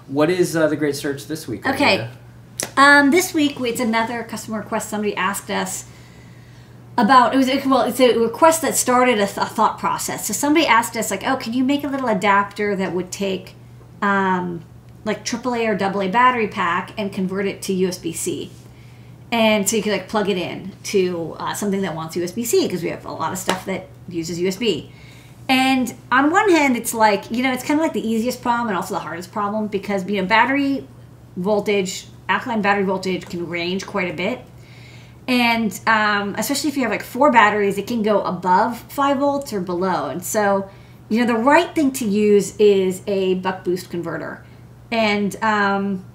What 0.08 0.30
is 0.30 0.56
uh, 0.56 0.68
the 0.68 0.76
great 0.76 0.96
search 0.96 1.26
this 1.26 1.48
week? 1.48 1.68
Okay. 1.68 2.10
Um, 2.78 3.10
this 3.10 3.34
week 3.34 3.60
it's 3.62 3.80
another 3.80 4.24
customer 4.24 4.60
request. 4.60 4.90
Somebody 4.90 5.16
asked 5.16 5.50
us 5.50 5.86
about 6.98 7.34
it 7.34 7.38
was 7.38 7.48
well, 7.66 7.82
it's 7.82 8.00
a 8.00 8.18
request 8.18 8.62
that 8.62 8.76
started 8.76 9.20
a, 9.20 9.26
th- 9.26 9.38
a 9.38 9.46
thought 9.46 9.78
process. 9.78 10.28
So 10.28 10.34
somebody 10.34 10.66
asked 10.66 10.96
us 10.96 11.12
like, 11.12 11.26
oh, 11.26 11.36
can 11.36 11.54
you 11.54 11.64
make 11.64 11.84
a 11.84 11.88
little 11.88 12.08
adapter 12.08 12.76
that 12.76 12.94
would 12.94 13.12
take 13.12 13.56
um, 14.02 14.64
like 15.04 15.26
AAA 15.26 15.68
or 15.68 15.84
AA 15.84 16.10
battery 16.10 16.48
pack 16.48 16.94
and 16.98 17.12
convert 17.12 17.46
it 17.48 17.62
to 17.64 17.74
USB 17.74 18.16
C? 18.16 18.52
And 19.32 19.70
so 19.70 19.76
you 19.76 19.84
could 19.84 19.92
like 19.92 20.08
plug 20.08 20.30
it 20.30 20.38
in 20.38 20.72
to 20.84 21.36
uh, 21.40 21.54
something 21.54 21.82
that 21.82 21.96
wants 21.96 22.16
USB 22.16 22.46
C 22.46 22.66
because 22.66 22.82
we 22.82 22.90
have 22.90 23.06
a 23.06 23.12
lot 23.12 23.34
of 23.34 23.38
stuff 23.38 23.66
that 23.66 23.88
uses 24.08 24.40
USB. 24.40 24.92
And 25.48 25.94
on 26.12 26.32
one 26.32 26.50
hand, 26.50 26.76
it's 26.76 26.94
like, 26.94 27.30
you 27.30 27.44
know, 27.44 27.52
it's 27.52 27.64
kind 27.64 27.80
of 27.80 27.84
like 27.84 27.94
the 27.94 28.08
easiest 28.08 28.42
problem 28.42 28.70
and 28.70 28.78
also 28.78 28.94
the 28.94 29.00
hardest 29.00 29.32
problem 29.32 29.68
because, 29.68 30.08
you 30.10 30.22
know, 30.22 30.28
battery 30.28 30.88
voltage, 31.36 32.08
alkaline 32.30 32.62
battery 32.62 32.84
voltage 32.84 33.26
can 33.26 33.48
range 33.48 33.86
quite 33.86 34.10
a 34.10 34.14
bit. 34.16 34.42
And 35.28 35.80
um, 35.88 36.36
especially 36.38 36.70
if 36.70 36.78
you 36.78 36.84
have 36.84 36.92
like 36.92 37.04
four 37.04 37.32
batteries, 37.32 37.78
it 37.78 37.88
can 37.88 38.04
go 38.04 38.22
above 38.22 38.80
five 38.92 39.18
volts 39.18 39.54
or 39.54 39.60
below. 39.60 40.10
And 40.10 40.24
so, 40.24 40.70
you 41.10 41.20
know, 41.20 41.26
the 41.26 41.40
right 41.40 41.74
thing 41.74 41.92
to 41.94 42.06
use 42.06 42.56
is 42.58 43.02
a 43.08 43.36
buck 43.36 43.64
boost 43.64 43.90
converter. 43.90 44.46
And 44.92 45.36
um, 45.44 46.06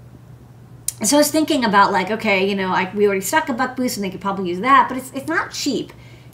so 1.03 1.17
I 1.17 1.19
was 1.19 1.31
thinking 1.31 1.65
about 1.65 1.93
like, 1.93 2.11
okay, 2.11 2.49
you 2.49 2.55
know, 2.55 2.69
like 2.69 2.95
we 2.95 3.07
already 3.07 3.21
stuck 3.23 3.49
a 3.49 3.53
buck 3.53 3.75
boost 3.75 3.97
and 3.97 4.05
they 4.05 4.11
could 4.11 4.21
probably 4.21 4.49
use 4.49 4.61
that, 4.61 4.89
but 4.89 4.99
it's, 4.99 5.11
it's 5.13 5.27
not 5.27 5.53
cheap. 5.53 5.93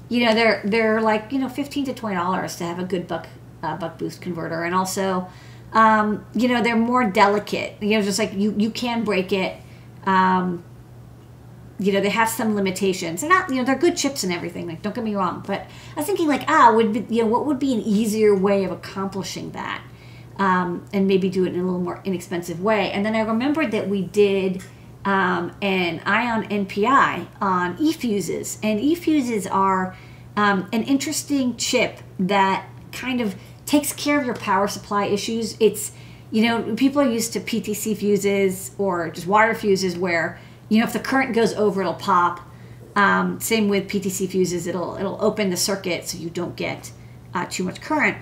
You 0.09 0.25
know, 0.25 0.35
they're 0.35 0.63
they're 0.65 1.01
like 1.01 1.33
you 1.33 1.39
know 1.39 1.49
fifteen 1.49 1.85
to 1.87 1.95
twenty 1.95 2.15
dollars 2.15 2.57
to 2.57 2.65
have 2.65 2.79
a 2.79 2.85
good 2.85 3.09
buck 3.09 3.27
uh, 3.63 3.77
buck 3.77 3.99
boost 3.99 4.21
converter, 4.21 4.63
and 4.63 4.73
also, 4.73 5.29
um, 5.73 6.25
you 6.33 6.47
know, 6.47 6.63
they're 6.63 6.77
more 6.77 7.11
delicate. 7.11 7.75
You 7.81 7.99
know, 7.99 8.03
just 8.03 8.19
like 8.19 8.33
you 8.33 8.55
you 8.57 8.71
can 8.71 9.03
break 9.03 9.33
it. 9.33 9.57
Um, 10.05 10.63
you 11.79 11.93
know, 11.93 12.01
they 12.01 12.09
have 12.11 12.29
some 12.29 12.55
limitations. 12.55 13.21
They're 13.21 13.31
not, 13.31 13.51
you 13.51 13.57
know, 13.57 13.65
they're 13.65 13.77
good 13.77 13.97
chips 13.97 14.25
and 14.25 14.33
everything. 14.33 14.67
Like, 14.67 14.83
don't 14.83 14.95
get 14.95 15.05
me 15.05 15.15
wrong, 15.15 15.45
but 15.47 15.67
I 15.95 16.01
was 16.01 16.07
thinking 16.07 16.29
like, 16.29 16.45
ah, 16.49 16.73
would 16.75 16.93
be, 16.93 17.15
you 17.15 17.23
know, 17.23 17.29
what 17.29 17.45
would 17.47 17.59
be 17.59 17.75
an 17.75 17.81
easier 17.81 18.35
way 18.35 18.65
of 18.65 18.73
accomplishing 18.73 19.53
that? 19.53 19.83
um, 20.39 20.85
and 20.93 21.07
maybe 21.07 21.29
do 21.29 21.45
it 21.45 21.55
in 21.55 21.61
a 21.61 21.65
little 21.65 21.81
more 21.81 22.01
inexpensive 22.05 22.63
way. 22.63 22.91
And 22.93 23.05
then 23.05 23.15
I 23.15 23.21
remembered 23.21 23.71
that 23.73 23.89
we 23.89 24.03
did 24.03 24.63
um, 25.05 25.57
an 25.63 26.01
EYE 26.05 26.31
ON 26.31 26.49
NPI 26.49 27.29
on 27.41 27.77
e-fuses 27.79 28.59
and 28.63 28.81
e-fuses 28.81 29.47
are 29.47 29.97
um, 30.37 30.69
an 30.73 30.83
interesting 30.83 31.57
chip 31.57 32.01
that 32.19 32.67
kind 32.93 33.21
of 33.21 33.37
takes 33.65 33.93
care 33.93 34.19
of 34.19 34.27
your 34.27 34.35
power 34.35 34.69
supply 34.69 35.07
issues. 35.07 35.57
It's 35.61 35.93
you 36.31 36.45
know 36.45 36.75
people 36.75 37.01
are 37.01 37.09
used 37.09 37.33
to 37.35 37.41
PTC 37.41 37.97
fuses 37.97 38.73
or 38.79 39.11
just 39.11 39.27
wire 39.27 39.55
fuses 39.55 39.97
where 39.97 40.41
you 40.69 40.79
know 40.79 40.85
if 40.85 40.93
the 40.93 41.01
current 41.01 41.35
goes 41.35 41.55
over 41.55 41.81
it'll 41.81 41.95
pop. 41.95 42.41
Um, 42.95 43.41
same 43.41 43.69
with 43.69 43.89
PTC 43.89 44.29
fuses, 44.29 44.67
it'll 44.67 44.97
it'll 44.97 45.23
open 45.23 45.51
the 45.51 45.57
circuit 45.57 46.09
so 46.09 46.17
you 46.17 46.31
don't 46.31 46.57
get 46.57 46.93
uh, 47.35 47.47
too 47.49 47.65
much 47.65 47.81
current. 47.83 48.17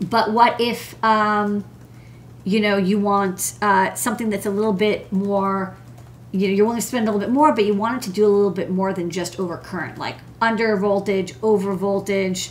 But 0.00 0.32
what 0.32 0.60
if, 0.60 1.02
um, 1.04 1.64
you 2.44 2.60
know, 2.60 2.76
you 2.76 2.98
want 2.98 3.54
uh, 3.60 3.94
something 3.94 4.30
that's 4.30 4.46
a 4.46 4.50
little 4.50 4.72
bit 4.72 5.12
more, 5.12 5.76
you 6.32 6.48
know, 6.48 6.54
you're 6.54 6.64
willing 6.64 6.80
to 6.80 6.86
spend 6.86 7.08
a 7.08 7.12
little 7.12 7.26
bit 7.26 7.32
more, 7.32 7.54
but 7.54 7.64
you 7.64 7.74
want 7.74 8.02
it 8.02 8.06
to 8.06 8.12
do 8.12 8.24
a 8.24 8.28
little 8.28 8.50
bit 8.50 8.70
more 8.70 8.92
than 8.92 9.10
just 9.10 9.38
over 9.38 9.56
current, 9.58 9.98
like 9.98 10.16
under 10.40 10.76
voltage, 10.76 11.34
over 11.42 11.74
voltage. 11.74 12.50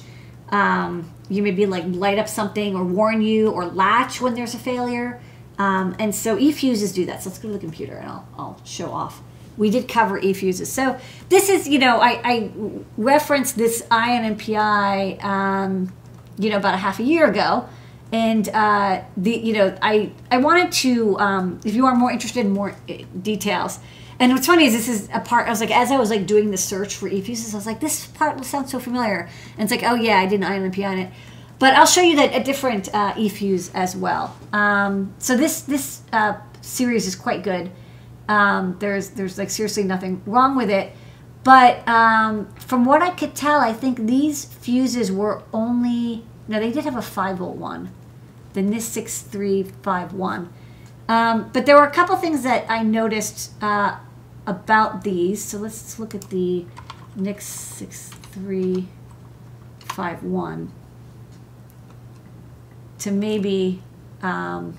Um, 0.50 1.12
you 1.30 1.44
maybe 1.44 1.66
like 1.66 1.84
light 1.88 2.18
up 2.18 2.28
something 2.28 2.76
or 2.76 2.84
warn 2.84 3.22
you 3.22 3.52
or 3.52 3.66
latch 3.66 4.20
when 4.20 4.34
there's 4.34 4.54
a 4.54 4.60
failure. 4.60 5.22
Um, 5.60 5.94
and 6.00 6.16
so 6.16 6.38
eFuses 6.38 6.96
do 6.96 7.06
that. 7.06 7.22
So 7.22 7.30
let's 7.30 7.38
go 7.38 7.50
to 7.50 7.54
the 7.54 7.60
computer 7.60 7.96
and 7.96 8.10
I'll, 8.10 8.28
I'll 8.38 8.62
show 8.64 8.92
off. 8.92 9.22
We 9.58 9.70
did 9.70 9.90
cover 9.90 10.20
eFuses. 10.20 10.68
So 10.68 10.98
this 11.28 11.50
is, 11.50 11.68
you 11.68 11.80
know, 11.80 12.00
I, 12.00 12.22
I 12.24 12.52
referenced 12.96 13.58
this 13.58 13.86
EYE 13.92 14.18
ON 14.18 14.38
NPI, 14.38 15.24
um, 15.24 15.94
you 16.38 16.50
know, 16.50 16.56
about 16.56 16.76
a 16.76 16.78
half 16.78 17.00
a 17.00 17.04
year 17.04 17.30
ago. 17.30 17.68
And 18.14 18.48
uh, 18.50 19.02
the, 19.18 19.32
you 19.32 19.54
know, 19.54 19.78
I 19.82 20.12
I 20.32 20.38
wanted 20.38 20.72
to, 20.72 21.20
um, 21.20 21.60
if 21.66 21.76
you 21.76 21.86
are 21.86 21.94
more 21.94 22.10
interested 22.10 22.46
in 22.46 22.52
more 22.52 22.76
uh, 22.90 22.94
details. 23.22 23.80
And 24.18 24.34
what's 24.34 24.48
funny 24.48 24.66
is 24.66 24.74
this 24.74 24.90
is 24.90 25.10
a 25.14 25.20
part. 25.20 25.48
I 25.48 25.50
was 25.50 25.62
like, 25.62 25.72
as 25.72 25.92
I 25.92 25.98
was 25.98 26.10
like 26.10 26.26
doing 26.26 26.52
the 26.52 26.58
search 26.58 26.96
for 26.96 27.10
eFuses, 27.10 27.54
I 27.54 27.58
was 27.58 27.66
like, 27.66 27.82
this 27.82 28.08
part 28.08 28.44
sounds 28.46 28.72
so 28.72 28.80
familiar. 28.80 29.30
And 29.58 29.64
it's 29.64 29.72
like, 29.72 29.84
oh 29.84 29.96
yeah, 29.96 30.20
I 30.20 30.26
did 30.26 30.42
an 30.42 30.46
EYE 30.46 30.58
ON 30.58 30.72
NPI 30.72 30.90
on 30.90 30.98
it. 31.00 31.12
But 31.60 31.76
I'll 31.76 31.86
show 31.86 32.02
you 32.02 32.16
that 32.16 32.34
a 32.34 32.42
different 32.42 32.88
uh, 32.94 33.14
eFuse 33.14 33.70
as 33.74 33.96
well. 33.96 34.36
Um, 34.54 35.14
so 35.20 35.36
this 35.36 35.62
this 35.62 36.02
uh, 36.14 36.36
series 36.62 37.06
is 37.06 37.16
quite 37.16 37.44
good. 37.44 37.70
Um, 38.30 38.78
there's 38.80 39.10
there's 39.10 39.38
like 39.38 39.50
seriously 39.50 39.84
nothing 39.84 40.22
wrong 40.26 40.56
with 40.56 40.70
it. 40.70 40.94
But 41.44 41.86
um, 41.88 42.48
from 42.56 42.86
what 42.86 43.02
I 43.02 43.12
could 43.12 43.36
tell, 43.36 43.60
I 43.60 43.74
think 43.74 44.06
these 44.06 44.46
fuses 44.46 45.12
were 45.12 45.44
only 45.52 46.24
no, 46.48 46.60
they 46.60 46.72
did 46.72 46.86
have 46.86 46.96
a 46.96 47.02
five 47.02 47.38
volt 47.38 47.58
one, 47.58 47.92
the 48.54 48.64
five 49.84 50.14
one. 50.14 50.54
Um, 51.10 51.50
but 51.52 51.66
there 51.66 51.76
were 51.76 51.86
a 51.86 51.92
couple 51.92 52.16
things 52.16 52.44
that 52.44 52.70
I 52.70 52.84
noticed 52.84 53.52
uh, 53.62 53.98
about 54.48 55.04
these. 55.04 55.44
So 55.44 55.58
let's 55.58 56.00
look 56.00 56.16
at 56.16 56.30
the 56.30 56.66
NIS 57.18 57.44
six 57.44 58.10
three 58.10 58.88
five 59.80 60.24
one 60.24 60.72
to 63.00 63.12
maybe 63.12 63.82
um, 64.22 64.78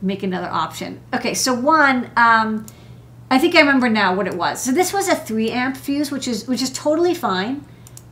make 0.00 0.22
another 0.22 0.48
option. 0.48 1.00
Okay, 1.14 1.34
so 1.34 1.52
one, 1.52 2.10
um, 2.16 2.66
I 3.30 3.38
think 3.38 3.54
I 3.54 3.60
remember 3.60 3.88
now 3.88 4.14
what 4.14 4.26
it 4.26 4.34
was. 4.34 4.62
So 4.62 4.72
this 4.72 4.92
was 4.92 5.08
a 5.08 5.14
three 5.14 5.50
amp 5.50 5.76
fuse, 5.76 6.10
which 6.10 6.28
is 6.28 6.46
which 6.46 6.62
is 6.62 6.70
totally 6.72 7.14
fine. 7.14 7.64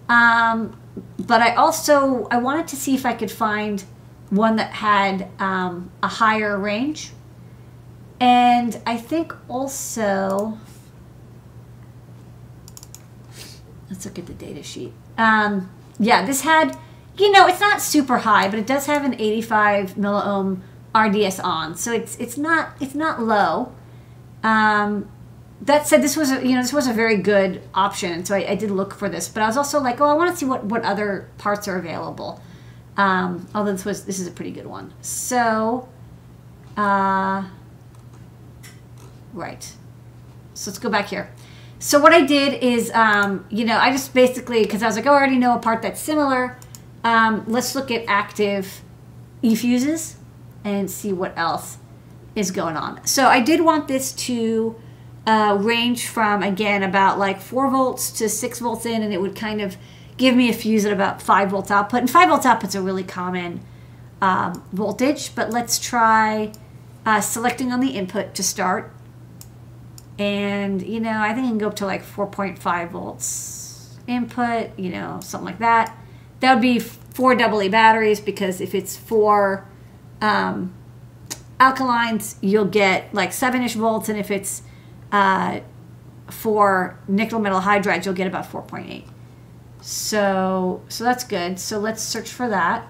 Um, 0.08 0.76
but 1.18 1.40
I 1.40 1.54
also 1.54 2.26
I 2.30 2.38
wanted 2.38 2.68
to 2.68 2.76
see 2.76 2.94
if 2.94 3.06
I 3.06 3.14
could 3.14 3.30
find 3.30 3.84
one 4.30 4.56
that 4.56 4.72
had 4.72 5.28
um, 5.38 5.90
a 6.02 6.08
higher 6.08 6.58
range, 6.58 7.12
and 8.20 8.80
I 8.86 8.96
think 8.96 9.34
also. 9.48 10.58
Let's 13.90 14.06
look 14.06 14.18
at 14.18 14.26
the 14.26 14.34
data 14.34 14.62
sheet. 14.62 14.92
Um, 15.16 15.70
yeah, 16.00 16.26
this 16.26 16.40
had, 16.40 16.76
you 17.16 17.30
know, 17.30 17.46
it's 17.46 17.60
not 17.60 17.80
super 17.80 18.18
high, 18.18 18.48
but 18.48 18.58
it 18.58 18.66
does 18.66 18.86
have 18.86 19.04
an 19.04 19.14
85 19.14 19.94
milliohm 19.94 20.60
RDS 20.94 21.40
on, 21.40 21.76
so 21.76 21.92
it's 21.92 22.16
it's 22.16 22.38
not 22.38 22.76
it's 22.80 22.94
not 22.94 23.20
low. 23.20 23.72
Um, 24.42 25.10
that 25.62 25.86
said, 25.86 26.02
this 26.02 26.16
was 26.16 26.30
a, 26.30 26.46
you 26.46 26.54
know 26.54 26.62
this 26.62 26.72
was 26.72 26.86
a 26.86 26.92
very 26.92 27.16
good 27.16 27.62
option, 27.74 28.24
so 28.24 28.34
I, 28.36 28.50
I 28.50 28.54
did 28.54 28.70
look 28.70 28.94
for 28.94 29.08
this. 29.08 29.28
But 29.28 29.42
I 29.42 29.46
was 29.46 29.56
also 29.56 29.80
like, 29.80 30.00
oh, 30.00 30.06
I 30.06 30.14
want 30.14 30.30
to 30.30 30.36
see 30.36 30.46
what 30.46 30.64
what 30.64 30.82
other 30.82 31.28
parts 31.38 31.66
are 31.68 31.76
available. 31.76 32.40
Um, 32.96 33.48
although 33.54 33.72
this 33.72 33.84
was 33.84 34.04
this 34.04 34.20
is 34.20 34.26
a 34.26 34.30
pretty 34.30 34.52
good 34.52 34.66
one. 34.66 34.92
So, 35.00 35.88
uh, 36.76 37.48
right. 39.32 39.72
So 40.54 40.70
let's 40.70 40.78
go 40.78 40.88
back 40.88 41.08
here. 41.08 41.32
So 41.80 41.98
what 41.98 42.12
I 42.12 42.22
did 42.22 42.62
is, 42.62 42.90
um, 42.92 43.44
you 43.50 43.64
know, 43.64 43.76
I 43.76 43.90
just 43.90 44.14
basically 44.14 44.62
because 44.62 44.82
I 44.82 44.86
was 44.86 44.96
like, 44.96 45.06
oh, 45.06 45.10
I 45.10 45.14
already 45.14 45.38
know 45.38 45.56
a 45.56 45.58
part 45.58 45.82
that's 45.82 46.00
similar. 46.00 46.56
Um, 47.04 47.44
let's 47.46 47.74
look 47.74 47.90
at 47.90 48.04
active 48.08 48.82
eFuses 49.42 50.16
and 50.64 50.90
see 50.90 51.12
what 51.12 51.36
else 51.36 51.76
is 52.34 52.50
going 52.50 52.76
on. 52.76 53.06
So 53.06 53.26
I 53.26 53.40
did 53.40 53.60
want 53.60 53.86
this 53.86 54.12
to 54.12 54.74
uh, 55.26 55.56
range 55.60 56.08
from 56.08 56.42
again 56.42 56.82
about 56.82 57.18
like 57.18 57.40
four 57.40 57.70
volts 57.70 58.10
to 58.12 58.28
six 58.28 58.58
volts 58.58 58.86
in, 58.86 59.02
and 59.02 59.12
it 59.12 59.20
would 59.20 59.36
kind 59.36 59.60
of 59.60 59.76
give 60.16 60.34
me 60.34 60.48
a 60.48 60.52
fuse 60.52 60.84
at 60.84 60.92
about 60.92 61.20
five 61.20 61.50
volts 61.50 61.70
output. 61.70 62.00
And 62.00 62.10
five 62.10 62.28
volts 62.28 62.46
output's 62.46 62.74
a 62.74 62.82
really 62.82 63.04
common 63.04 63.60
um, 64.20 64.64
voltage, 64.72 65.34
but 65.34 65.50
let's 65.50 65.78
try 65.78 66.52
uh, 67.04 67.20
selecting 67.20 67.72
on 67.72 67.80
the 67.80 67.90
input 67.90 68.34
to 68.34 68.42
start. 68.42 68.92
And 70.18 70.80
you 70.82 71.00
know, 71.00 71.20
I 71.20 71.34
think 71.34 71.46
I 71.46 71.48
can 71.50 71.58
go 71.58 71.68
up 71.68 71.76
to 71.76 71.86
like 71.86 72.04
4.5 72.04 72.90
volts 72.90 73.98
input, 74.06 74.78
you 74.78 74.90
know, 74.90 75.20
something 75.22 75.46
like 75.46 75.58
that. 75.58 75.98
That 76.44 76.56
would 76.56 76.60
be 76.60 76.78
four 76.78 77.32
AA 77.40 77.68
batteries 77.68 78.20
because 78.20 78.60
if 78.60 78.74
it's 78.74 78.98
four 78.98 79.66
um, 80.20 80.74
alkalines, 81.58 82.36
you'll 82.42 82.66
get 82.66 83.14
like 83.14 83.32
seven 83.32 83.62
ish 83.62 83.72
volts, 83.72 84.10
and 84.10 84.18
if 84.18 84.30
it's 84.30 84.60
uh, 85.10 85.60
nickel 87.08 87.38
metal 87.40 87.62
hydrides, 87.62 88.04
you'll 88.04 88.12
get 88.12 88.26
about 88.26 88.44
4.8. 88.44 89.04
So, 89.80 90.82
so 90.90 91.02
that's 91.02 91.24
good. 91.24 91.58
So 91.58 91.78
let's 91.78 92.02
search 92.02 92.28
for 92.28 92.46
that. 92.50 92.88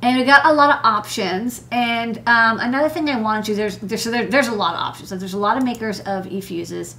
And 0.00 0.18
we 0.18 0.24
got 0.24 0.46
a 0.46 0.52
lot 0.54 0.78
of 0.78 0.82
options. 0.82 1.64
And 1.70 2.16
um, 2.26 2.58
another 2.58 2.88
thing 2.88 3.06
I 3.10 3.20
wanted 3.20 3.44
to 3.46 3.54
there's 3.54 3.76
there's 3.76 4.02
so 4.02 4.10
there, 4.10 4.24
there's 4.24 4.48
a 4.48 4.54
lot 4.54 4.72
of 4.72 4.80
options. 4.80 5.10
So 5.10 5.18
there's 5.18 5.34
a 5.34 5.38
lot 5.38 5.58
of 5.58 5.62
makers 5.62 6.00
of 6.00 6.26
e-fuses. 6.26 6.96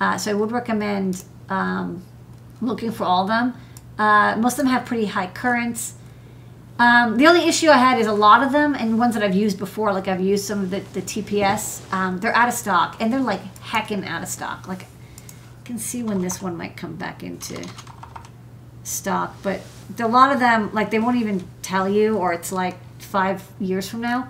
Uh, 0.00 0.18
so 0.18 0.32
I 0.32 0.34
would 0.34 0.50
recommend 0.50 1.22
um, 1.48 2.04
looking 2.60 2.90
for 2.90 3.04
all 3.04 3.22
of 3.22 3.28
them. 3.28 3.54
Uh, 3.98 4.36
most 4.36 4.58
of 4.58 4.64
them 4.64 4.66
have 4.66 4.84
pretty 4.84 5.06
high 5.06 5.26
currents. 5.28 5.94
Um, 6.78 7.16
the 7.16 7.26
only 7.26 7.48
issue 7.48 7.70
I 7.70 7.78
had 7.78 7.98
is 7.98 8.06
a 8.06 8.12
lot 8.12 8.42
of 8.42 8.52
them, 8.52 8.74
and 8.74 8.98
ones 8.98 9.14
that 9.14 9.22
I've 9.22 9.34
used 9.34 9.58
before, 9.58 9.92
like 9.92 10.08
I've 10.08 10.20
used 10.20 10.44
some 10.44 10.60
of 10.60 10.70
the, 10.70 10.80
the 10.92 11.00
TPS, 11.00 11.90
um, 11.92 12.18
they're 12.18 12.36
out 12.36 12.48
of 12.48 12.54
stock, 12.54 12.96
and 13.00 13.10
they're 13.10 13.20
like 13.20 13.40
heckin' 13.60 14.06
out 14.06 14.22
of 14.22 14.28
stock. 14.28 14.68
Like, 14.68 14.82
I 14.82 15.64
can 15.64 15.78
see 15.78 16.02
when 16.02 16.20
this 16.20 16.42
one 16.42 16.56
might 16.56 16.76
come 16.76 16.96
back 16.96 17.22
into 17.22 17.66
stock, 18.84 19.36
but 19.42 19.62
a 19.98 20.06
lot 20.06 20.32
of 20.32 20.38
them, 20.38 20.70
like, 20.74 20.90
they 20.90 20.98
won't 20.98 21.16
even 21.16 21.48
tell 21.62 21.88
you, 21.88 22.18
or 22.18 22.34
it's 22.34 22.52
like 22.52 22.76
five 23.00 23.42
years 23.58 23.88
from 23.88 24.02
now. 24.02 24.28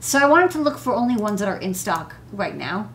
So 0.00 0.18
I 0.18 0.26
wanted 0.26 0.50
to 0.52 0.58
look 0.58 0.76
for 0.76 0.94
only 0.94 1.16
ones 1.16 1.40
that 1.40 1.48
are 1.48 1.56
in 1.58 1.72
stock 1.72 2.16
right 2.32 2.54
now. 2.54 2.90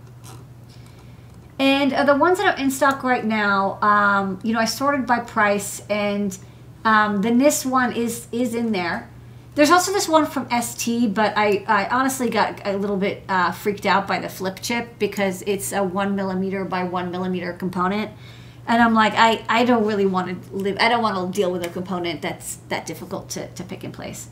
And 1.60 1.94
uh, 1.94 2.04
the 2.04 2.16
ones 2.16 2.40
that 2.40 2.58
are 2.58 2.62
in 2.62 2.72
stock 2.72 3.04
right 3.04 3.24
now, 3.24 3.80
um, 3.82 4.40
you 4.44 4.54
know, 4.54 4.60
I 4.60 4.66
sorted 4.66 5.06
by 5.06 5.20
price, 5.20 5.84
and 5.90 6.38
um, 6.84 7.22
the 7.22 7.32
NIS 7.32 7.66
one 7.66 7.94
is 7.94 8.28
is 8.32 8.56
in 8.56 8.72
there. 8.72 9.10
There's 9.56 9.70
also 9.70 9.92
this 9.92 10.10
one 10.10 10.26
from 10.26 10.48
ST, 10.50 11.14
but 11.14 11.34
I, 11.38 11.64
I 11.68 11.88
honestly 11.90 12.28
got 12.28 12.66
a 12.66 12.76
little 12.76 12.98
bit 12.98 13.24
uh, 13.30 13.52
freaked 13.52 13.86
out 13.86 14.08
by 14.08 14.18
the 14.18 14.28
flip 14.28 14.60
chip 14.64 14.98
because 14.98 15.44
it's 15.44 15.72
a 15.72 15.84
one 15.84 16.16
millimeter 16.16 16.66
by 16.66 16.84
one 16.86 17.12
millimeter 17.12 17.54
component, 17.54 18.12
and 18.66 18.82
I'm 18.82 18.96
like, 18.96 19.14
I, 19.16 19.46
I 19.48 19.64
don't 19.64 19.86
really 19.86 20.08
want 20.08 20.44
to 20.44 20.56
live. 20.56 20.78
I 20.80 20.90
don't 20.90 21.04
want 21.04 21.34
to 21.34 21.40
deal 21.40 21.52
with 21.52 21.64
a 21.64 21.70
component 21.70 22.24
that's 22.24 22.56
that 22.70 22.88
difficult 22.88 23.30
to, 23.32 23.48
to 23.50 23.64
pick 23.64 23.84
in 23.84 23.92
place. 23.92 24.30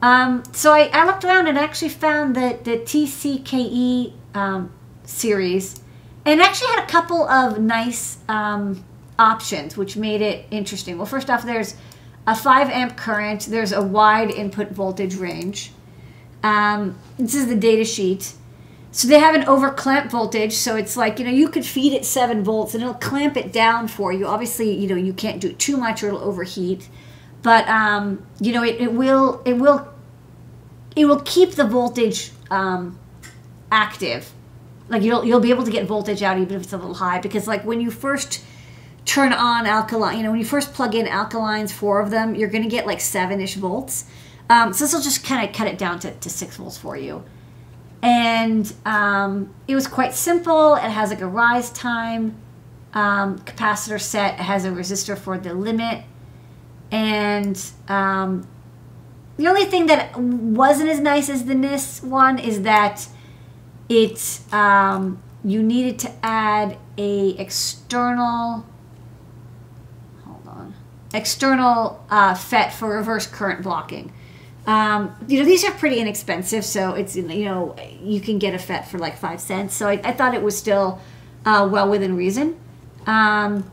Um, 0.00 0.42
so 0.52 0.72
I, 0.72 0.90
I 0.92 1.04
looked 1.04 1.24
around 1.24 1.46
and 1.46 1.58
actually 1.58 1.90
found 1.90 2.34
that 2.34 2.64
the 2.64 2.78
TCKE 2.78 4.14
um, 4.34 4.72
series, 5.04 5.81
and 6.24 6.40
actually 6.40 6.68
had 6.68 6.84
a 6.84 6.86
couple 6.86 7.28
of 7.28 7.60
nice 7.60 8.18
um, 8.28 8.84
options, 9.18 9.76
which 9.76 9.96
made 9.96 10.20
it 10.20 10.46
interesting. 10.50 10.96
Well, 10.96 11.06
first 11.06 11.30
off, 11.30 11.44
there's 11.44 11.76
a 12.26 12.36
5 12.36 12.68
amp 12.70 12.96
current, 12.96 13.46
there's 13.46 13.72
a 13.72 13.82
wide 13.82 14.30
input 14.30 14.70
voltage 14.70 15.16
range. 15.16 15.72
Um, 16.42 16.98
this 17.18 17.34
is 17.34 17.46
the 17.46 17.56
data 17.56 17.84
sheet. 17.84 18.34
So 18.94 19.08
they 19.08 19.18
have 19.18 19.34
an 19.34 19.44
over 19.44 19.70
clamp 19.70 20.10
voltage, 20.10 20.52
so 20.52 20.76
it's 20.76 20.98
like, 20.98 21.18
you 21.18 21.24
know, 21.24 21.30
you 21.30 21.48
could 21.48 21.64
feed 21.64 21.94
it 21.94 22.04
7 22.04 22.44
volts 22.44 22.74
and 22.74 22.82
it'll 22.82 22.94
clamp 22.94 23.36
it 23.36 23.52
down 23.52 23.88
for 23.88 24.12
you. 24.12 24.26
Obviously, 24.26 24.70
you 24.70 24.86
know, 24.86 24.96
you 24.96 25.14
can't 25.14 25.40
do 25.40 25.48
it 25.48 25.58
too 25.58 25.78
much 25.78 26.02
or 26.02 26.08
it'll 26.08 26.20
overheat. 26.20 26.88
But, 27.42 27.66
um, 27.68 28.24
you 28.38 28.52
know, 28.52 28.62
it, 28.62 28.80
it 28.80 28.92
will, 28.92 29.42
it 29.44 29.54
will, 29.54 29.88
it 30.94 31.06
will 31.06 31.20
keep 31.20 31.52
the 31.52 31.64
voltage 31.64 32.32
um, 32.50 32.98
active. 33.70 34.32
Like 34.92 35.02
you'll, 35.02 35.24
you'll 35.24 35.40
be 35.40 35.50
able 35.50 35.64
to 35.64 35.70
get 35.70 35.86
voltage 35.86 36.22
out 36.22 36.38
even 36.38 36.54
if 36.54 36.64
it's 36.64 36.72
a 36.72 36.76
little 36.76 36.94
high 36.94 37.18
because 37.18 37.48
like 37.48 37.64
when 37.64 37.80
you 37.80 37.90
first 37.90 38.44
turn 39.04 39.32
on 39.32 39.66
alkaline, 39.66 40.18
you 40.18 40.22
know, 40.22 40.30
when 40.30 40.38
you 40.38 40.44
first 40.44 40.74
plug 40.74 40.94
in 40.94 41.06
alkalines, 41.06 41.72
four 41.72 42.00
of 42.00 42.10
them, 42.10 42.34
you're 42.34 42.50
going 42.50 42.62
to 42.62 42.68
get 42.68 42.86
like 42.86 43.00
seven 43.00 43.40
ish 43.40 43.54
volts. 43.54 44.04
Um, 44.50 44.74
so 44.74 44.84
this 44.84 44.92
will 44.92 45.00
just 45.00 45.24
kind 45.24 45.48
of 45.48 45.54
cut 45.54 45.66
it 45.66 45.78
down 45.78 45.98
to, 46.00 46.12
to 46.12 46.30
six 46.30 46.56
volts 46.56 46.76
for 46.76 46.96
you. 46.96 47.24
And 48.02 48.70
um, 48.84 49.54
it 49.66 49.74
was 49.74 49.86
quite 49.86 50.12
simple. 50.12 50.74
It 50.74 50.82
has 50.82 51.10
like 51.10 51.22
a 51.22 51.26
rise 51.26 51.70
time 51.70 52.36
um, 52.92 53.38
capacitor 53.38 54.00
set. 54.00 54.34
It 54.34 54.42
has 54.42 54.64
a 54.64 54.70
resistor 54.70 55.16
for 55.16 55.38
the 55.38 55.54
limit. 55.54 56.04
And 56.90 57.58
um, 57.88 58.46
the 59.38 59.48
only 59.48 59.64
thing 59.64 59.86
that 59.86 60.18
wasn't 60.18 60.90
as 60.90 61.00
nice 61.00 61.30
as 61.30 61.46
the 61.46 61.54
NIS 61.54 62.02
one 62.02 62.38
is 62.38 62.62
that 62.62 63.08
it 63.92 64.40
um, 64.52 65.22
you 65.44 65.62
needed 65.62 65.98
to 66.00 66.12
add 66.22 66.78
a 66.96 67.30
external 67.30 68.64
hold 70.24 70.46
on 70.46 70.74
external 71.12 72.04
uh, 72.10 72.34
FET 72.34 72.72
for 72.72 72.96
reverse 72.96 73.26
current 73.26 73.62
blocking. 73.62 74.12
Um, 74.66 75.14
you 75.26 75.40
know, 75.40 75.44
these 75.44 75.64
are 75.64 75.72
pretty 75.72 75.98
inexpensive, 75.98 76.64
so 76.64 76.92
it's, 76.92 77.16
you 77.16 77.44
know, 77.44 77.74
you 78.00 78.20
can 78.20 78.38
get 78.38 78.54
a 78.54 78.58
FET 78.58 78.88
for 78.88 78.98
like 78.98 79.16
five 79.16 79.40
cents. 79.40 79.74
So 79.74 79.88
I, 79.88 80.00
I 80.04 80.12
thought 80.12 80.34
it 80.34 80.42
was 80.42 80.56
still 80.56 81.00
uh, 81.44 81.68
well 81.70 81.88
within 81.88 82.16
reason. 82.16 82.58
Um, 83.06 83.70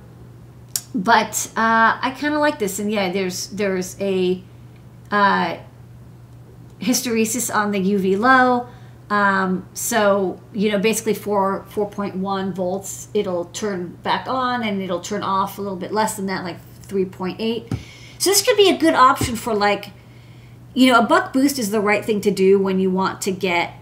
but 0.95 1.51
uh, 1.55 1.99
I 2.01 2.15
kind 2.19 2.33
of 2.33 2.39
like 2.39 2.57
this. 2.57 2.79
And 2.79 2.91
yeah, 2.91 3.11
there's, 3.11 3.47
there's 3.49 3.95
a 4.01 4.41
uh, 5.11 5.57
hysteresis 6.81 7.53
on 7.53 7.71
the 7.71 7.79
UV 7.79 8.17
low. 8.17 8.67
Um, 9.09 9.67
so, 9.73 10.39
you 10.53 10.71
know, 10.71 10.77
basically 10.77 11.15
for 11.15 11.65
4.1 11.71 12.53
volts, 12.53 13.07
it'll 13.13 13.45
turn 13.45 13.97
back 14.03 14.27
on 14.27 14.63
and 14.63 14.81
it'll 14.81 14.99
turn 14.99 15.23
off 15.23 15.57
a 15.57 15.61
little 15.61 15.77
bit 15.77 15.91
less 15.91 16.15
than 16.15 16.27
that, 16.27 16.43
like 16.43 16.57
3.8. 16.87 17.77
So 18.19 18.29
this 18.29 18.43
could 18.43 18.57
be 18.57 18.69
a 18.69 18.77
good 18.77 18.93
option 18.93 19.35
for 19.35 19.55
like, 19.55 19.91
you 20.73 20.91
know, 20.91 20.99
a 20.99 21.03
buck 21.03 21.33
boost 21.33 21.57
is 21.57 21.71
the 21.71 21.79
right 21.79 22.05
thing 22.05 22.21
to 22.21 22.31
do 22.31 22.59
when 22.59 22.79
you 22.79 22.91
want 22.91 23.21
to 23.23 23.31
get, 23.31 23.73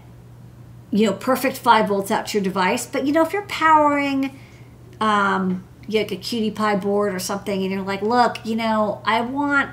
you 0.90 1.06
know, 1.06 1.12
perfect 1.12 1.58
five 1.58 1.88
volts 1.88 2.10
out 2.10 2.28
to 2.28 2.38
your 2.38 2.44
device. 2.44 2.86
But 2.86 3.06
you 3.06 3.12
know, 3.12 3.22
if 3.22 3.32
you're 3.32 3.42
powering, 3.42 4.38
um, 5.00 5.64
you 5.86 5.98
like 5.98 6.12
a 6.12 6.16
QT 6.16 6.54
Py 6.54 6.80
board 6.80 7.14
or 7.14 7.18
something, 7.18 7.62
and 7.62 7.72
you're 7.72 7.82
like, 7.82 8.02
look, 8.02 8.44
you 8.46 8.56
know, 8.56 9.02
I 9.04 9.20
want, 9.20 9.70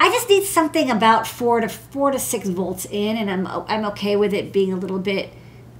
I 0.00 0.10
just 0.10 0.28
need 0.28 0.44
something 0.44 0.90
about 0.90 1.26
four 1.26 1.60
to 1.60 1.68
four 1.68 2.10
to 2.10 2.18
six 2.18 2.48
volts 2.48 2.84
in, 2.84 3.16
and 3.16 3.30
I'm 3.30 3.46
I'm 3.46 3.84
okay 3.92 4.16
with 4.16 4.34
it 4.34 4.52
being 4.52 4.72
a 4.72 4.76
little 4.76 4.98
bit 4.98 5.32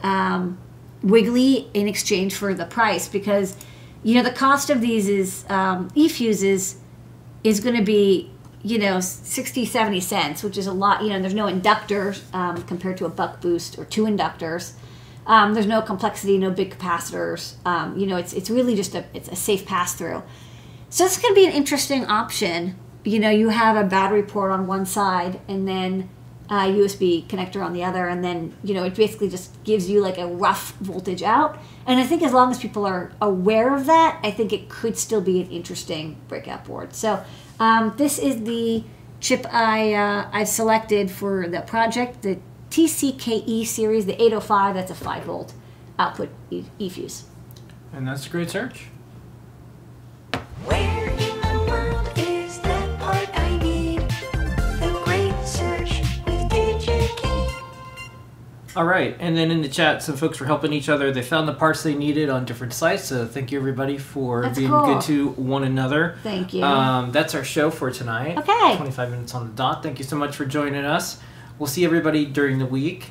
um, 0.02 0.58
wiggly 1.02 1.68
in 1.74 1.88
exchange 1.88 2.34
for 2.34 2.54
the 2.54 2.64
price 2.64 3.08
because 3.08 3.56
you 4.02 4.14
know 4.14 4.22
the 4.22 4.34
cost 4.34 4.70
of 4.70 4.80
these 4.80 5.08
is 5.08 5.44
um, 5.48 5.88
e-fuses 5.94 6.76
is 7.42 7.60
going 7.60 7.76
to 7.76 7.82
be 7.82 8.30
you 8.62 8.78
know 8.78 9.00
60 9.00 9.66
70 9.66 10.00
cents 10.00 10.42
which 10.42 10.56
is 10.56 10.66
a 10.66 10.72
lot 10.72 11.02
you 11.02 11.10
know 11.10 11.20
there's 11.20 11.34
no 11.34 11.46
inductor 11.46 12.14
um, 12.32 12.62
compared 12.62 12.96
to 12.98 13.04
a 13.04 13.08
buck 13.08 13.40
boost 13.40 13.78
or 13.78 13.84
two 13.84 14.04
inductors. 14.04 14.72
Um, 15.26 15.54
there's 15.54 15.66
no 15.66 15.80
complexity 15.82 16.38
no 16.38 16.50
big 16.50 16.78
capacitors. 16.78 17.54
Um, 17.66 17.98
you 17.98 18.06
know 18.06 18.16
it's, 18.16 18.32
it's 18.32 18.48
really 18.48 18.76
just 18.76 18.94
a 18.94 19.04
it's 19.12 19.28
a 19.28 19.36
safe 19.36 19.66
pass 19.66 19.94
through 19.94 20.22
so 20.88 21.04
this 21.04 21.18
could 21.18 21.34
be 21.34 21.44
an 21.44 21.52
interesting 21.52 22.06
option 22.06 22.76
you 23.04 23.18
know 23.18 23.30
you 23.30 23.50
have 23.50 23.76
a 23.76 23.84
battery 23.84 24.22
port 24.22 24.50
on 24.50 24.66
one 24.66 24.86
side 24.86 25.40
and 25.46 25.68
then 25.68 26.08
a 26.50 26.54
USB 26.54 27.26
connector 27.26 27.64
on 27.64 27.72
the 27.72 27.82
other, 27.82 28.06
and 28.06 28.22
then 28.22 28.54
you 28.62 28.74
know 28.74 28.84
it 28.84 28.94
basically 28.94 29.28
just 29.28 29.62
gives 29.64 29.88
you 29.88 30.00
like 30.00 30.18
a 30.18 30.26
rough 30.26 30.72
voltage 30.74 31.22
out. 31.22 31.58
And 31.86 31.98
I 31.98 32.04
think 32.04 32.22
as 32.22 32.32
long 32.32 32.50
as 32.50 32.58
people 32.58 32.86
are 32.86 33.12
aware 33.20 33.74
of 33.74 33.86
that, 33.86 34.20
I 34.22 34.30
think 34.30 34.52
it 34.52 34.68
could 34.68 34.98
still 34.98 35.20
be 35.20 35.40
an 35.40 35.50
interesting 35.50 36.16
breakout 36.28 36.64
board. 36.64 36.94
So 36.94 37.24
um, 37.58 37.94
this 37.96 38.18
is 38.18 38.44
the 38.44 38.84
chip 39.20 39.46
I 39.50 39.94
uh, 39.94 40.28
I've 40.32 40.48
selected 40.48 41.10
for 41.10 41.48
the 41.48 41.62
project, 41.62 42.22
the 42.22 42.38
TCKE 42.70 43.66
series, 43.66 44.06
the 44.06 44.20
805. 44.20 44.74
That's 44.74 44.90
a 44.90 44.94
five 44.94 45.24
volt 45.24 45.54
output 45.98 46.28
eFuse. 46.50 47.22
And 47.92 48.06
that's 48.06 48.26
a 48.26 48.30
great 48.30 48.50
search. 48.50 48.88
All 58.76 58.84
right, 58.84 59.16
and 59.20 59.36
then 59.36 59.52
in 59.52 59.62
the 59.62 59.68
chat, 59.68 60.02
some 60.02 60.16
folks 60.16 60.40
were 60.40 60.46
helping 60.46 60.72
each 60.72 60.88
other. 60.88 61.12
They 61.12 61.22
found 61.22 61.46
the 61.46 61.54
parts 61.54 61.84
they 61.84 61.94
needed 61.94 62.28
on 62.28 62.44
different 62.44 62.72
sites. 62.72 63.04
So 63.04 63.24
thank 63.26 63.52
you 63.52 63.58
everybody 63.58 63.98
for 63.98 64.42
That's 64.42 64.58
being 64.58 64.70
cool. 64.70 64.86
good 64.86 65.02
to 65.02 65.28
one 65.30 65.62
another. 65.62 66.16
Thank 66.24 66.52
you. 66.52 66.64
Um, 66.64 67.12
that's 67.12 67.34
our 67.36 67.44
show 67.44 67.70
for 67.70 67.90
tonight. 67.92 68.36
Okay. 68.38 68.76
25 68.76 69.10
minutes 69.10 69.34
on 69.34 69.46
the 69.46 69.52
dot. 69.52 69.82
Thank 69.82 69.98
you 69.98 70.04
so 70.04 70.16
much 70.16 70.34
for 70.34 70.44
joining 70.44 70.84
us. 70.84 71.20
We'll 71.58 71.68
see 71.68 71.84
everybody 71.84 72.24
during 72.24 72.58
the 72.58 72.66
week. 72.66 73.10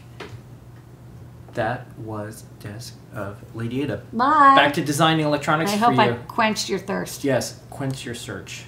That 1.53 1.87
was 1.99 2.43
Desk 2.59 2.95
of 3.13 3.37
Lady 3.55 3.83
Ada. 3.83 4.03
Bye. 4.11 4.55
Back 4.55 4.73
to 4.73 4.83
designing 4.83 5.25
electronics 5.25 5.71
I 5.71 5.77
hope 5.77 5.93
you. 5.95 6.01
I 6.01 6.13
quenched 6.27 6.67
your 6.67 6.79
thirst. 6.79 7.23
Yes, 7.23 7.61
quench 7.69 8.03
your 8.05 8.15
search. 8.15 8.65